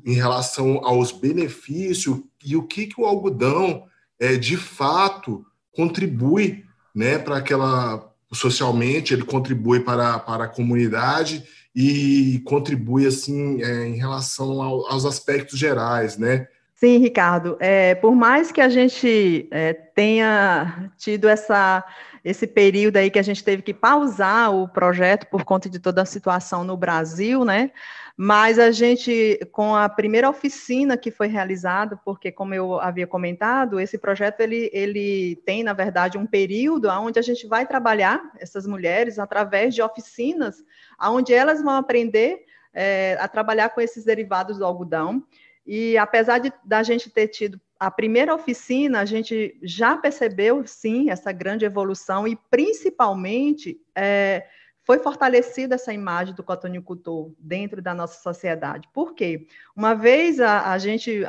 em 0.05 0.13
relação 0.13 0.85
aos 0.85 1.11
benefícios 1.11 2.19
e 2.43 2.55
o 2.55 2.63
que, 2.63 2.87
que 2.87 2.99
o 2.99 3.05
algodão 3.05 3.85
é, 4.19 4.35
de 4.35 4.57
fato 4.57 5.45
contribui 5.71 6.65
né, 6.93 7.17
para 7.17 7.37
aquela 7.37 8.11
socialmente, 8.33 9.13
ele 9.13 9.23
contribui 9.23 9.79
para, 9.79 10.19
para 10.19 10.45
a 10.45 10.49
comunidade 10.49 11.45
e 11.73 12.41
contribui 12.45 13.05
assim 13.05 13.61
é, 13.61 13.87
em 13.87 13.95
relação 13.95 14.61
ao, 14.61 14.91
aos 14.91 15.05
aspectos 15.05 15.57
gerais, 15.57 16.17
né? 16.17 16.47
Sim, 16.75 16.97
Ricardo. 16.97 17.55
É, 17.61 17.95
por 17.95 18.13
mais 18.13 18.51
que 18.51 18.59
a 18.59 18.67
gente 18.67 19.47
é, 19.49 19.71
tenha 19.73 20.91
tido 20.97 21.29
essa, 21.29 21.85
esse 22.21 22.45
período 22.45 22.97
aí 22.97 23.09
que 23.09 23.17
a 23.17 23.23
gente 23.23 23.41
teve 23.41 23.61
que 23.61 23.73
pausar 23.73 24.53
o 24.53 24.67
projeto 24.67 25.25
por 25.27 25.45
conta 25.45 25.69
de 25.69 25.79
toda 25.79 26.01
a 26.01 26.05
situação 26.05 26.65
no 26.65 26.75
Brasil, 26.75 27.45
né? 27.45 27.71
Mas 28.17 28.59
a 28.59 28.71
gente, 28.71 29.39
com 29.53 29.73
a 29.73 29.87
primeira 29.87 30.29
oficina 30.29 30.97
que 30.97 31.11
foi 31.11 31.27
realizada, 31.27 31.97
porque 32.03 32.29
como 32.29 32.53
eu 32.53 32.77
havia 32.81 33.07
comentado, 33.07 33.79
esse 33.79 33.97
projeto 33.97 34.41
ele, 34.41 34.69
ele 34.73 35.37
tem, 35.45 35.63
na 35.63 35.73
verdade, 35.73 36.17
um 36.17 36.25
período 36.25 36.89
onde 36.89 37.17
a 37.17 37.21
gente 37.21 37.47
vai 37.47 37.65
trabalhar 37.65 38.21
essas 38.37 38.67
mulheres 38.67 39.17
através 39.17 39.73
de 39.73 39.81
oficinas, 39.81 40.57
onde 41.01 41.33
elas 41.33 41.61
vão 41.63 41.75
aprender 41.75 42.43
é, 42.73 43.17
a 43.21 43.27
trabalhar 43.29 43.69
com 43.69 43.79
esses 43.79 44.03
derivados 44.03 44.57
do 44.57 44.65
algodão. 44.65 45.23
E 45.65 45.97
apesar 45.97 46.39
de 46.39 46.53
da 46.63 46.83
gente 46.83 47.09
ter 47.09 47.27
tido 47.27 47.59
a 47.79 47.91
primeira 47.91 48.33
oficina, 48.33 49.01
a 49.01 49.05
gente 49.05 49.57
já 49.61 49.97
percebeu, 49.97 50.65
sim, 50.65 51.09
essa 51.09 51.31
grande 51.31 51.65
evolução 51.65 52.27
e, 52.27 52.37
principalmente, 52.49 53.79
é, 53.93 54.45
foi 54.85 54.99
fortalecida 54.99 55.75
essa 55.75 55.91
imagem 55.91 56.35
do 56.35 56.43
cotonicultor 56.43 57.31
dentro 57.39 57.81
da 57.81 57.93
nossa 57.93 58.21
sociedade. 58.21 58.87
Por 58.93 59.15
quê? 59.15 59.47
Uma 59.75 59.95
vez 59.95 60.39
a, 60.39 60.71
a 60.71 60.77
gente 60.77 61.23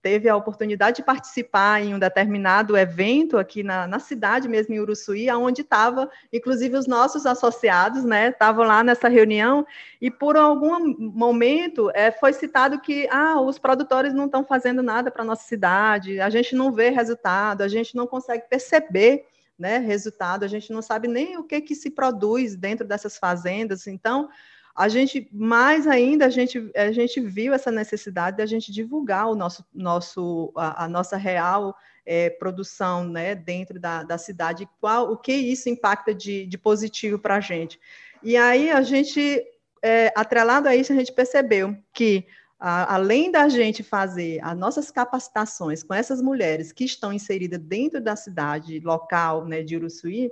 teve 0.00 0.28
a 0.28 0.34
oportunidade 0.34 0.96
de 0.96 1.02
participar 1.04 1.80
em 1.80 1.94
um 1.94 1.98
determinado 1.98 2.76
evento 2.76 3.38
aqui 3.38 3.62
na, 3.62 3.86
na 3.86 4.00
cidade 4.00 4.48
mesmo, 4.48 4.74
em 4.74 4.80
Uruçuí, 4.80 5.30
onde 5.30 5.60
estava, 5.60 6.10
inclusive, 6.32 6.76
os 6.76 6.88
nossos 6.88 7.24
associados, 7.24 8.02
né, 8.02 8.30
estavam 8.30 8.64
lá 8.64 8.82
nessa 8.82 9.08
reunião, 9.08 9.64
e 10.00 10.10
por 10.10 10.36
algum 10.36 10.92
momento 10.98 11.90
é, 11.94 12.10
foi 12.10 12.32
citado 12.32 12.80
que 12.80 13.06
ah, 13.10 13.40
os 13.40 13.58
produtores 13.58 14.12
não 14.12 14.24
estão 14.24 14.44
fazendo 14.44 14.82
nada 14.82 15.10
para 15.10 15.22
a 15.22 15.26
nossa 15.26 15.44
cidade, 15.44 16.18
a 16.18 16.28
gente 16.28 16.56
não 16.56 16.72
vê 16.72 16.88
resultado, 16.88 17.62
a 17.62 17.68
gente 17.68 17.94
não 17.94 18.06
consegue 18.06 18.48
perceber 18.48 19.26
né, 19.58 19.78
resultado, 19.78 20.44
a 20.44 20.48
gente 20.48 20.72
não 20.72 20.82
sabe 20.82 21.08
nem 21.08 21.36
o 21.36 21.44
que, 21.44 21.60
que 21.60 21.74
se 21.74 21.90
produz 21.90 22.56
dentro 22.56 22.86
dessas 22.86 23.16
fazendas, 23.16 23.86
então 23.86 24.28
a 24.74 24.88
gente, 24.88 25.28
mais 25.30 25.86
ainda, 25.86 26.26
a 26.26 26.30
gente, 26.30 26.70
a 26.74 26.90
gente 26.92 27.20
viu 27.20 27.52
essa 27.52 27.70
necessidade 27.70 28.38
de 28.38 28.42
a 28.42 28.46
gente 28.46 28.72
divulgar 28.72 29.28
o 29.28 29.34
nosso, 29.34 29.64
nosso, 29.72 30.50
a, 30.56 30.84
a 30.84 30.88
nossa 30.88 31.16
real 31.16 31.76
é, 32.06 32.30
produção 32.30 33.04
né, 33.04 33.34
dentro 33.34 33.78
da, 33.78 34.02
da 34.02 34.16
cidade, 34.16 34.68
qual, 34.80 35.12
o 35.12 35.16
que 35.16 35.32
isso 35.32 35.68
impacta 35.68 36.14
de, 36.14 36.46
de 36.46 36.56
positivo 36.56 37.18
para 37.18 37.36
a 37.36 37.40
gente. 37.40 37.78
E 38.22 38.36
aí 38.36 38.70
a 38.70 38.80
gente, 38.82 39.44
é, 39.82 40.10
atrelado 40.16 40.68
a 40.68 40.74
isso, 40.74 40.92
a 40.92 40.96
gente 40.96 41.12
percebeu 41.12 41.76
que 41.92 42.26
além 42.64 43.28
da 43.30 43.48
gente 43.48 43.82
fazer 43.82 44.38
as 44.40 44.56
nossas 44.56 44.88
capacitações 44.88 45.82
com 45.82 45.92
essas 45.92 46.22
mulheres 46.22 46.70
que 46.70 46.84
estão 46.84 47.12
inseridas 47.12 47.58
dentro 47.58 48.00
da 48.00 48.14
cidade 48.14 48.78
local 48.78 49.44
né, 49.44 49.62
de 49.62 49.76
Uruçuí, 49.76 50.30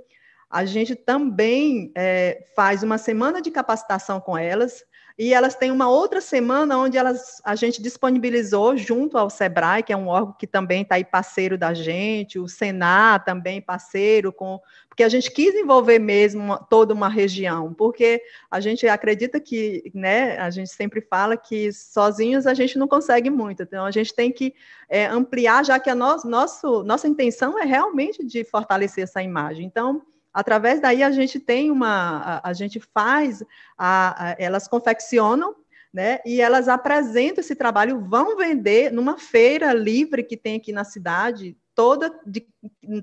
a 0.49 0.65
gente 0.65 0.95
também 0.95 1.91
é, 1.97 2.45
faz 2.55 2.85
uma 2.85 2.99
semana 2.99 3.43
de 3.43 3.51
capacitação 3.51 4.21
com 4.21 4.39
elas, 4.39 4.85
e 5.23 5.35
elas 5.35 5.55
têm 5.55 5.71
uma 5.71 5.87
outra 5.87 6.19
semana 6.19 6.79
onde 6.79 6.97
elas, 6.97 7.43
a 7.45 7.55
gente 7.55 7.83
disponibilizou 7.83 8.75
junto 8.75 9.19
ao 9.19 9.29
SEBRAE, 9.29 9.83
que 9.83 9.93
é 9.93 9.97
um 9.97 10.09
órgão 10.09 10.33
que 10.33 10.47
também 10.47 10.81
está 10.81 10.95
aí 10.95 11.05
parceiro 11.05 11.59
da 11.59 11.75
gente, 11.75 12.39
o 12.39 12.49
Senar 12.49 13.23
também 13.23 13.61
parceiro, 13.61 14.33
com, 14.33 14.59
porque 14.89 15.03
a 15.03 15.11
gente 15.11 15.31
quis 15.31 15.55
envolver 15.55 15.99
mesmo 15.99 16.43
uma, 16.43 16.57
toda 16.57 16.95
uma 16.95 17.11
região, 17.11 17.75
porque 17.75 18.23
a 18.51 18.61
gente 18.61 18.89
acredita 18.89 19.39
que, 19.39 19.93
né, 19.95 20.39
a 20.39 20.49
gente 20.49 20.71
sempre 20.71 21.03
fala 21.03 21.37
que 21.37 21.71
sozinhos 21.71 22.47
a 22.47 22.55
gente 22.55 22.79
não 22.79 22.89
consegue 22.89 23.29
muito, 23.29 23.63
então 23.63 23.85
a 23.85 23.91
gente 23.91 24.15
tem 24.15 24.33
que 24.33 24.55
é, 24.89 25.05
ampliar, 25.05 25.63
já 25.67 25.79
que 25.79 25.91
a 25.91 25.95
no, 25.95 26.17
nosso, 26.25 26.83
nossa 26.83 27.07
intenção 27.07 27.59
é 27.59 27.67
realmente 27.67 28.25
de 28.25 28.43
fortalecer 28.43 29.05
essa 29.05 29.23
imagem. 29.23 29.67
Então, 29.67 30.01
Através 30.33 30.81
daí 30.81 31.03
a 31.03 31.11
gente 31.11 31.41
tem 31.41 31.71
uma, 31.71 32.19
a, 32.19 32.51
a 32.51 32.53
gente 32.53 32.81
faz, 32.81 33.43
a, 33.77 34.31
a, 34.31 34.37
elas 34.39 34.69
confeccionam, 34.69 35.55
né? 35.93 36.21
E 36.25 36.41
elas 36.41 36.69
apresentam 36.69 37.41
esse 37.41 37.55
trabalho, 37.57 38.01
vão 38.01 38.37
vender 38.37 38.93
numa 38.93 39.19
feira 39.19 39.73
livre 39.73 40.23
que 40.23 40.37
tem 40.37 40.57
aqui 40.57 40.73
na 40.73 40.85
cidade, 40.85 41.57
toda 41.75 42.13
de, 42.27 42.47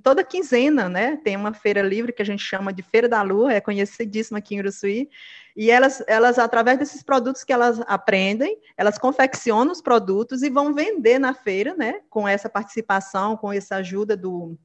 toda 0.04 0.24
quinzena, 0.24 0.88
né? 0.88 1.18
Tem 1.18 1.36
uma 1.36 1.54
feira 1.54 1.82
livre 1.82 2.14
que 2.14 2.22
a 2.22 2.26
gente 2.26 2.44
chama 2.44 2.72
de 2.72 2.82
Feira 2.82 3.10
da 3.10 3.22
Lua, 3.22 3.54
é 3.54 3.60
conhecidíssima 3.60 4.38
aqui 4.38 4.56
em 4.56 4.60
Uruçuí. 4.60 5.10
E 5.56 5.72
elas, 5.72 6.04
elas 6.08 6.38
através 6.38 6.78
desses 6.78 7.02
produtos 7.02 7.44
que 7.44 7.52
elas 7.52 7.82
aprendem, 7.88 8.58
elas 8.78 8.98
confeccionam 8.98 9.72
os 9.72 9.82
produtos 9.82 10.44
e 10.44 10.50
vão 10.50 10.74
vender 10.74 11.20
na 11.20 11.34
feira, 11.34 11.76
né? 11.76 12.02
Com 12.10 12.28
essa 12.28 12.48
participação, 12.48 13.36
com 13.36 13.52
essa 13.52 13.78
ajuda 13.78 14.16
do 14.16 14.58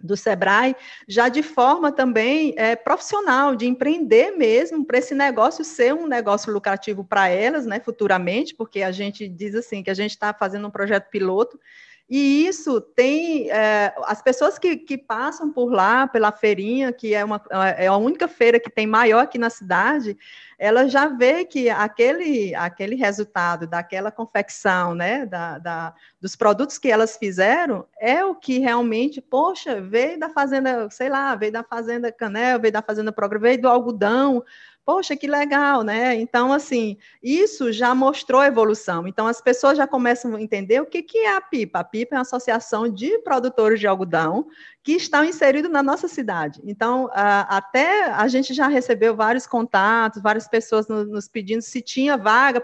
do 0.00 0.16
Sebrae, 0.16 0.76
já 1.08 1.28
de 1.28 1.42
forma 1.42 1.90
também 1.90 2.54
é, 2.56 2.76
profissional, 2.76 3.56
de 3.56 3.66
empreender 3.66 4.30
mesmo, 4.32 4.84
para 4.84 4.98
esse 4.98 5.14
negócio 5.14 5.64
ser 5.64 5.92
um 5.92 6.06
negócio 6.06 6.52
lucrativo 6.52 7.04
para 7.04 7.28
elas, 7.28 7.66
né, 7.66 7.80
futuramente, 7.80 8.54
porque 8.54 8.82
a 8.82 8.92
gente 8.92 9.28
diz 9.28 9.54
assim, 9.54 9.82
que 9.82 9.90
a 9.90 9.94
gente 9.94 10.12
está 10.12 10.32
fazendo 10.32 10.68
um 10.68 10.70
projeto 10.70 11.08
piloto, 11.10 11.58
e 12.08 12.46
isso 12.46 12.80
tem 12.80 13.50
é, 13.50 13.94
as 14.04 14.22
pessoas 14.22 14.58
que, 14.58 14.76
que 14.76 14.96
passam 14.96 15.52
por 15.52 15.70
lá, 15.70 16.06
pela 16.06 16.32
feirinha, 16.32 16.90
que 16.90 17.14
é, 17.14 17.22
uma, 17.22 17.40
é 17.76 17.86
a 17.86 17.96
única 17.96 18.26
feira 18.26 18.58
que 18.58 18.70
tem 18.70 18.86
maior 18.86 19.24
aqui 19.24 19.36
na 19.36 19.50
cidade, 19.50 20.16
ela 20.58 20.88
já 20.88 21.06
vê 21.06 21.44
que 21.44 21.68
aquele, 21.68 22.54
aquele 22.54 22.96
resultado 22.96 23.66
daquela 23.66 24.10
confecção, 24.10 24.94
né, 24.94 25.26
da, 25.26 25.58
da, 25.58 25.94
dos 26.18 26.34
produtos 26.34 26.78
que 26.78 26.90
elas 26.90 27.18
fizeram, 27.18 27.86
é 28.00 28.24
o 28.24 28.34
que 28.34 28.58
realmente, 28.58 29.20
poxa, 29.20 29.78
veio 29.78 30.18
da 30.18 30.30
fazenda, 30.30 30.88
sei 30.90 31.10
lá, 31.10 31.34
veio 31.34 31.52
da 31.52 31.62
fazenda 31.62 32.10
Canel, 32.10 32.58
veio 32.58 32.72
da 32.72 32.82
fazenda 32.82 33.12
Progresso, 33.12 33.42
veio 33.42 33.60
do 33.60 33.68
algodão, 33.68 34.42
poxa, 34.88 35.14
que 35.14 35.26
legal, 35.26 35.82
né? 35.82 36.14
Então, 36.14 36.50
assim, 36.50 36.96
isso 37.22 37.70
já 37.70 37.94
mostrou 37.94 38.42
evolução. 38.42 39.06
Então, 39.06 39.26
as 39.26 39.38
pessoas 39.38 39.76
já 39.76 39.86
começam 39.86 40.34
a 40.34 40.40
entender 40.40 40.80
o 40.80 40.86
que, 40.86 41.02
que 41.02 41.18
é 41.18 41.36
a 41.36 41.42
PIPA. 41.42 41.80
A 41.80 41.84
PIPA 41.84 42.14
é 42.14 42.16
uma 42.16 42.22
associação 42.22 42.88
de 42.88 43.18
produtores 43.18 43.78
de 43.78 43.86
algodão 43.86 44.46
que 44.88 44.92
estão 44.92 45.22
inseridos 45.22 45.70
na 45.70 45.82
nossa 45.82 46.08
cidade. 46.08 46.62
Então, 46.64 47.10
até 47.12 48.04
a 48.04 48.26
gente 48.26 48.54
já 48.54 48.68
recebeu 48.68 49.14
vários 49.14 49.46
contatos, 49.46 50.22
várias 50.22 50.48
pessoas 50.48 50.88
nos 50.88 51.28
pedindo 51.28 51.60
se 51.60 51.82
tinha 51.82 52.16
vaga 52.16 52.58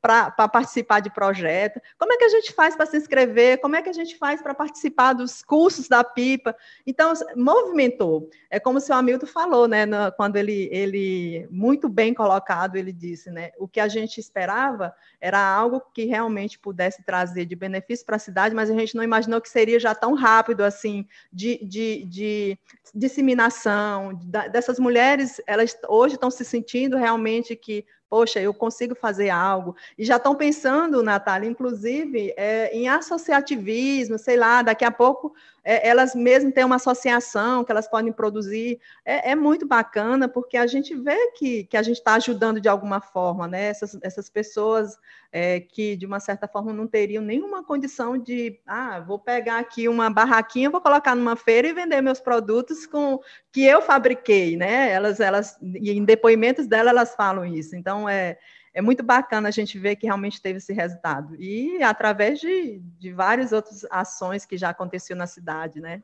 para 0.00 0.30
participar 0.48 1.00
de 1.00 1.10
projeto. 1.10 1.80
Como 1.98 2.12
é 2.12 2.16
que 2.16 2.26
a 2.26 2.28
gente 2.28 2.52
faz 2.52 2.76
para 2.76 2.86
se 2.86 2.96
inscrever? 2.96 3.60
Como 3.60 3.74
é 3.74 3.82
que 3.82 3.88
a 3.88 3.92
gente 3.92 4.16
faz 4.16 4.40
para 4.40 4.54
participar 4.54 5.14
dos 5.14 5.42
cursos 5.42 5.88
da 5.88 6.04
PIPA? 6.04 6.54
Então, 6.86 7.12
movimentou. 7.34 8.30
É 8.48 8.60
como 8.60 8.78
o 8.78 8.92
Hamilton 8.92 9.26
falou, 9.26 9.66
né, 9.66 9.84
quando 10.16 10.36
ele, 10.36 10.68
ele, 10.70 11.47
muito 11.50 11.88
bem 11.88 12.14
colocado, 12.14 12.76
ele 12.76 12.92
disse, 12.92 13.30
né, 13.30 13.50
o 13.58 13.66
que 13.66 13.80
a 13.80 13.88
gente 13.88 14.18
esperava 14.18 14.94
era 15.20 15.38
algo 15.38 15.82
que 15.92 16.04
realmente 16.04 16.58
pudesse 16.58 17.02
trazer 17.04 17.44
de 17.44 17.56
benefício 17.56 18.06
para 18.06 18.16
a 18.16 18.20
cidade, 18.20 18.54
mas 18.54 18.70
a 18.70 18.74
gente 18.74 18.94
não 18.94 19.02
imaginou 19.02 19.40
que 19.40 19.48
seria 19.48 19.80
já 19.80 19.94
tão 19.94 20.14
rápido 20.14 20.62
assim, 20.62 21.06
de 21.32 21.48
de, 21.48 21.64
de, 21.64 22.04
de 22.04 22.58
disseminação, 22.94 24.14
dessas 24.52 24.78
mulheres, 24.78 25.40
elas 25.46 25.76
hoje 25.88 26.14
estão 26.14 26.30
se 26.30 26.44
sentindo 26.44 26.96
realmente 26.96 27.54
que 27.56 27.84
poxa, 28.10 28.40
eu 28.40 28.54
consigo 28.54 28.94
fazer 28.94 29.28
algo. 29.28 29.76
E 29.98 30.02
já 30.04 30.16
estão 30.16 30.34
pensando, 30.34 31.02
Natália, 31.02 31.46
inclusive, 31.46 32.32
é, 32.38 32.74
em 32.74 32.88
associativismo, 32.88 34.18
sei 34.18 34.36
lá, 34.36 34.62
daqui 34.62 34.82
a 34.82 34.90
pouco 34.90 35.34
é, 35.70 35.86
elas 35.86 36.14
mesmas 36.14 36.54
têm 36.54 36.64
uma 36.64 36.76
associação 36.76 37.62
que 37.62 37.70
elas 37.70 37.86
podem 37.86 38.10
produzir. 38.10 38.80
É, 39.04 39.32
é 39.32 39.34
muito 39.34 39.66
bacana, 39.66 40.26
porque 40.26 40.56
a 40.56 40.66
gente 40.66 40.94
vê 40.94 41.32
que, 41.32 41.64
que 41.64 41.76
a 41.76 41.82
gente 41.82 41.98
está 41.98 42.14
ajudando 42.14 42.58
de 42.58 42.70
alguma 42.70 43.02
forma, 43.02 43.46
né? 43.46 43.64
Essas, 43.64 43.98
essas 44.00 44.30
pessoas 44.30 44.96
é, 45.30 45.60
que, 45.60 45.94
de 45.94 46.06
uma 46.06 46.20
certa 46.20 46.48
forma, 46.48 46.72
não 46.72 46.86
teriam 46.86 47.22
nenhuma 47.22 47.62
condição 47.62 48.16
de, 48.16 48.58
ah, 48.66 49.00
vou 49.00 49.18
pegar 49.18 49.58
aqui 49.58 49.90
uma 49.90 50.08
barraquinha, 50.08 50.70
vou 50.70 50.80
colocar 50.80 51.14
numa 51.14 51.36
feira 51.36 51.68
e 51.68 51.74
vender 51.74 52.00
meus 52.00 52.18
produtos 52.18 52.86
com 52.86 53.20
que 53.52 53.62
eu 53.62 53.82
fabriquei, 53.82 54.56
né? 54.56 54.90
Elas, 54.90 55.20
elas, 55.20 55.58
em 55.62 56.02
depoimentos 56.02 56.66
dela, 56.66 56.88
elas 56.88 57.14
falam 57.14 57.44
isso. 57.44 57.76
Então, 57.76 58.08
é, 58.08 58.38
é 58.74 58.80
muito 58.80 59.02
bacana 59.02 59.48
a 59.48 59.52
gente 59.52 59.78
ver 59.78 59.96
que 59.96 60.06
realmente 60.06 60.40
teve 60.40 60.58
esse 60.58 60.72
resultado. 60.72 61.34
E 61.36 61.82
através 61.82 62.40
de, 62.40 62.80
de 62.98 63.12
várias 63.12 63.52
outras 63.52 63.84
ações 63.90 64.44
que 64.44 64.56
já 64.56 64.70
aconteceu 64.70 65.16
na 65.16 65.26
cidade, 65.26 65.80
né? 65.80 66.02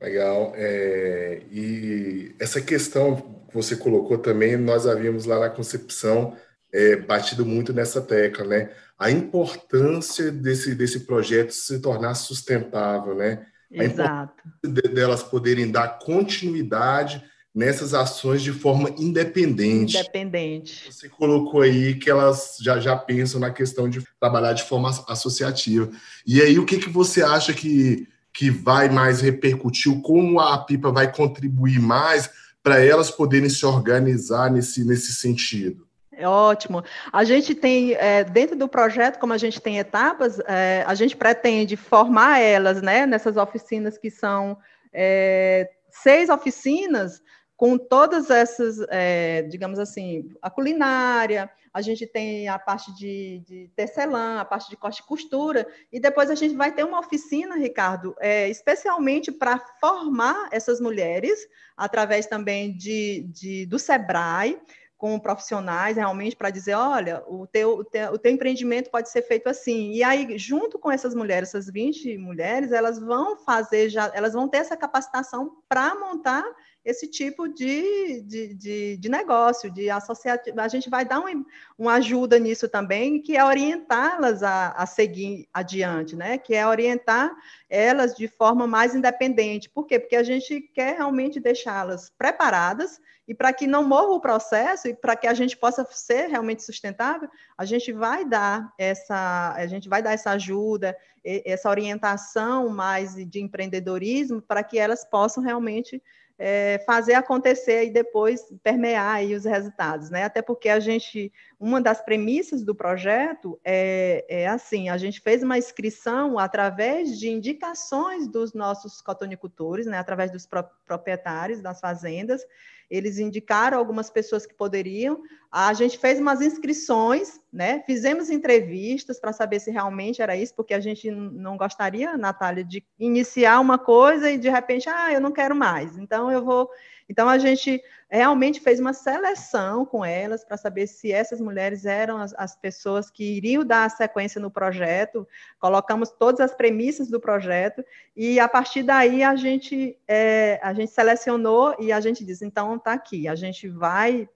Legal. 0.00 0.52
É, 0.56 1.42
e 1.50 2.34
essa 2.38 2.60
questão 2.60 3.44
que 3.48 3.54
você 3.54 3.76
colocou 3.76 4.18
também, 4.18 4.56
nós 4.56 4.86
havíamos 4.86 5.24
lá 5.24 5.40
na 5.40 5.50
concepção 5.50 6.36
é, 6.72 6.96
batido 6.96 7.46
muito 7.46 7.72
nessa 7.72 8.02
tecla, 8.02 8.44
né? 8.44 8.70
A 8.98 9.10
importância 9.10 10.30
desse, 10.30 10.74
desse 10.74 11.00
projeto 11.00 11.52
se 11.52 11.80
tornar 11.80 12.14
sustentável, 12.14 13.14
né? 13.14 13.46
Exato. 13.70 14.42
A 14.64 14.88
delas 14.88 15.22
poderem 15.22 15.70
dar 15.70 15.98
continuidade 15.98 17.24
nessas 17.54 17.94
ações 17.94 18.42
de 18.42 18.52
forma 18.52 18.90
independente. 18.98 19.96
Independente. 19.96 20.92
Você 20.92 21.08
colocou 21.08 21.60
aí 21.60 21.94
que 21.94 22.10
elas 22.10 22.56
já, 22.60 22.80
já 22.80 22.96
pensam 22.96 23.40
na 23.40 23.50
questão 23.50 23.88
de 23.88 24.02
trabalhar 24.18 24.54
de 24.54 24.64
forma 24.64 24.90
associativa. 25.08 25.88
E 26.26 26.42
aí, 26.42 26.58
o 26.58 26.66
que, 26.66 26.78
que 26.78 26.88
você 26.88 27.22
acha 27.22 27.52
que, 27.52 28.08
que 28.32 28.50
vai 28.50 28.88
mais 28.88 29.20
repercutir? 29.20 30.00
Como 30.02 30.40
a 30.40 30.58
PIPA 30.58 30.90
vai 30.90 31.12
contribuir 31.12 31.78
mais 31.78 32.28
para 32.60 32.84
elas 32.84 33.10
poderem 33.10 33.48
se 33.48 33.64
organizar 33.64 34.50
nesse, 34.50 34.84
nesse 34.84 35.12
sentido? 35.12 35.86
É 36.16 36.28
ótimo. 36.28 36.82
A 37.12 37.24
gente 37.24 37.54
tem, 37.54 37.94
é, 37.94 38.24
dentro 38.24 38.56
do 38.56 38.68
projeto, 38.68 39.18
como 39.18 39.32
a 39.32 39.38
gente 39.38 39.60
tem 39.60 39.78
etapas, 39.78 40.38
é, 40.46 40.84
a 40.86 40.94
gente 40.94 41.16
pretende 41.16 41.76
formar 41.76 42.40
elas 42.40 42.80
né, 42.82 43.04
nessas 43.06 43.36
oficinas 43.36 43.98
que 43.98 44.10
são 44.10 44.56
é, 44.92 45.68
seis 45.90 46.28
oficinas 46.28 47.20
com 47.56 47.78
todas 47.78 48.30
essas, 48.30 48.78
é, 48.88 49.42
digamos 49.42 49.78
assim, 49.78 50.30
a 50.42 50.50
culinária, 50.50 51.50
a 51.72 51.80
gente 51.80 52.06
tem 52.06 52.48
a 52.48 52.58
parte 52.58 52.94
de, 52.94 53.42
de 53.46 53.70
tecelã, 53.74 54.40
a 54.40 54.44
parte 54.44 54.70
de 54.70 54.76
corte 54.76 55.00
e 55.00 55.06
costura, 55.06 55.66
e 55.92 55.98
depois 55.98 56.30
a 56.30 56.34
gente 56.34 56.54
vai 56.54 56.72
ter 56.72 56.84
uma 56.84 57.00
oficina, 57.00 57.56
Ricardo, 57.56 58.14
é, 58.20 58.48
especialmente 58.48 59.32
para 59.32 59.58
formar 59.80 60.48
essas 60.52 60.80
mulheres, 60.80 61.48
através 61.76 62.26
também 62.26 62.76
de, 62.76 63.26
de 63.32 63.66
do 63.66 63.78
SEBRAE, 63.78 64.60
com 64.96 65.18
profissionais 65.18 65.96
realmente 65.96 66.34
para 66.34 66.48
dizer, 66.48 66.74
olha, 66.74 67.22
o 67.26 67.46
teu, 67.46 67.76
o 67.76 67.84
teu, 67.84 68.12
o, 68.12 68.18
teu, 68.18 68.32
empreendimento 68.32 68.90
pode 68.90 69.10
ser 69.10 69.22
feito 69.22 69.48
assim. 69.48 69.92
E 69.92 70.02
aí, 70.02 70.38
junto 70.38 70.78
com 70.78 70.90
essas 70.90 71.14
mulheres, 71.14 71.50
essas 71.50 71.70
20 71.70 72.16
mulheres, 72.16 72.72
elas 72.72 72.98
vão 72.98 73.36
fazer 73.36 73.90
já, 73.90 74.10
elas 74.14 74.32
vão 74.32 74.48
ter 74.48 74.58
essa 74.58 74.76
capacitação 74.76 75.58
para 75.68 75.94
montar 75.94 76.44
esse 76.84 77.08
tipo 77.08 77.48
de, 77.48 78.20
de, 78.22 78.54
de, 78.54 78.96
de 78.98 79.08
negócio, 79.08 79.70
de 79.70 79.88
associativo. 79.88 80.60
A 80.60 80.68
gente 80.68 80.90
vai 80.90 81.04
dar 81.04 81.20
um, 81.20 81.44
uma 81.78 81.94
ajuda 81.94 82.38
nisso 82.38 82.68
também, 82.68 83.22
que 83.22 83.36
é 83.36 83.44
orientá-las 83.44 84.42
a, 84.42 84.70
a 84.70 84.84
seguir 84.84 85.48
adiante, 85.52 86.14
né? 86.14 86.36
Que 86.36 86.54
é 86.54 86.66
orientar 86.66 87.34
elas 87.70 88.14
de 88.14 88.28
forma 88.28 88.66
mais 88.66 88.94
independente. 88.94 89.70
Por 89.70 89.86
quê? 89.86 89.98
Porque 89.98 90.16
a 90.16 90.22
gente 90.22 90.60
quer 90.60 90.96
realmente 90.96 91.40
deixá-las 91.40 92.10
preparadas 92.10 93.00
e 93.26 93.34
para 93.34 93.52
que 93.52 93.66
não 93.66 93.82
morra 93.82 94.12
o 94.12 94.20
processo 94.20 94.86
e 94.88 94.94
para 94.94 95.16
que 95.16 95.26
a 95.26 95.32
gente 95.32 95.56
possa 95.56 95.86
ser 95.90 96.28
realmente 96.28 96.62
sustentável, 96.62 97.28
a 97.56 97.64
gente 97.64 97.90
vai 97.90 98.24
dar 98.24 98.72
essa, 98.78 99.54
a 99.56 99.66
gente 99.66 99.88
vai 99.88 100.02
dar 100.02 100.12
essa 100.12 100.32
ajuda, 100.32 100.94
essa 101.24 101.70
orientação 101.70 102.68
mais 102.68 103.14
de 103.14 103.40
empreendedorismo 103.40 104.42
para 104.42 104.62
que 104.62 104.78
elas 104.78 105.04
possam 105.04 105.42
realmente 105.42 106.02
é, 106.38 106.82
fazer 106.86 107.14
acontecer 107.14 107.84
e 107.84 107.90
depois 107.90 108.42
permear 108.62 109.16
aí 109.16 109.34
os 109.34 109.44
resultados, 109.44 110.10
né? 110.10 110.24
Até 110.24 110.42
porque 110.42 110.68
a 110.68 110.80
gente, 110.80 111.32
uma 111.58 111.80
das 111.80 112.00
premissas 112.02 112.64
do 112.64 112.74
projeto 112.74 113.58
é, 113.64 114.24
é 114.28 114.46
assim, 114.46 114.88
a 114.88 114.96
gente 114.96 115.20
fez 115.20 115.42
uma 115.42 115.58
inscrição 115.58 116.38
através 116.38 117.18
de 117.18 117.28
indicações 117.28 118.28
dos 118.28 118.52
nossos 118.54 119.00
cotonicultores, 119.00 119.86
né? 119.86 119.98
Através 119.98 120.30
dos 120.30 120.48
proprietários 120.86 121.60
das 121.60 121.80
fazendas, 121.80 122.42
eles 122.90 123.18
indicaram 123.18 123.78
algumas 123.78 124.10
pessoas 124.10 124.46
que 124.46 124.54
poderiam. 124.54 125.22
A 125.50 125.72
gente 125.72 125.98
fez 125.98 126.18
umas 126.18 126.40
inscrições, 126.40 127.40
né? 127.52 127.82
Fizemos 127.86 128.30
entrevistas 128.30 129.18
para 129.18 129.32
saber 129.32 129.60
se 129.60 129.70
realmente 129.70 130.20
era 130.20 130.36
isso, 130.36 130.54
porque 130.54 130.74
a 130.74 130.80
gente 130.80 131.10
não 131.10 131.56
gostaria, 131.56 132.16
Natália, 132.16 132.64
de 132.64 132.84
iniciar 132.98 133.60
uma 133.60 133.78
coisa 133.78 134.30
e 134.30 134.38
de 134.38 134.48
repente, 134.48 134.88
ah, 134.88 135.12
eu 135.12 135.20
não 135.20 135.32
quero 135.32 135.54
mais. 135.54 135.96
Então 135.96 136.30
eu 136.30 136.44
vou 136.44 136.68
então, 137.08 137.28
a 137.28 137.36
gente 137.36 137.82
realmente 138.08 138.60
fez 138.60 138.80
uma 138.80 138.92
seleção 138.92 139.84
com 139.84 140.04
elas 140.04 140.44
para 140.44 140.56
saber 140.56 140.86
se 140.86 141.12
essas 141.12 141.40
mulheres 141.40 141.84
eram 141.84 142.18
as, 142.18 142.34
as, 142.36 142.56
pessoas 142.56 143.10
que 143.10 143.36
iriam 143.36 143.64
dar 143.64 143.84
a 143.84 143.88
sequência 143.88 144.40
no 144.40 144.50
projeto, 144.50 145.26
colocamos 145.58 146.10
todas 146.10 146.40
as 146.40 146.54
premissas 146.54 147.10
do 147.10 147.20
projeto, 147.20 147.84
e 148.16 148.40
a 148.40 148.48
partir 148.48 148.82
daí 148.82 149.22
a 149.22 149.36
gente, 149.36 149.98
é, 150.08 150.58
a 150.62 150.72
gente 150.72 150.92
selecionou 150.92 151.74
e 151.78 151.92
a 151.92 152.00
gente 152.00 152.24
disse, 152.24 152.44
então 152.44 152.76
está 152.76 152.92
aqui, 152.92 153.28
a 153.28 153.34
gente 153.34 153.68
vai 153.68 154.28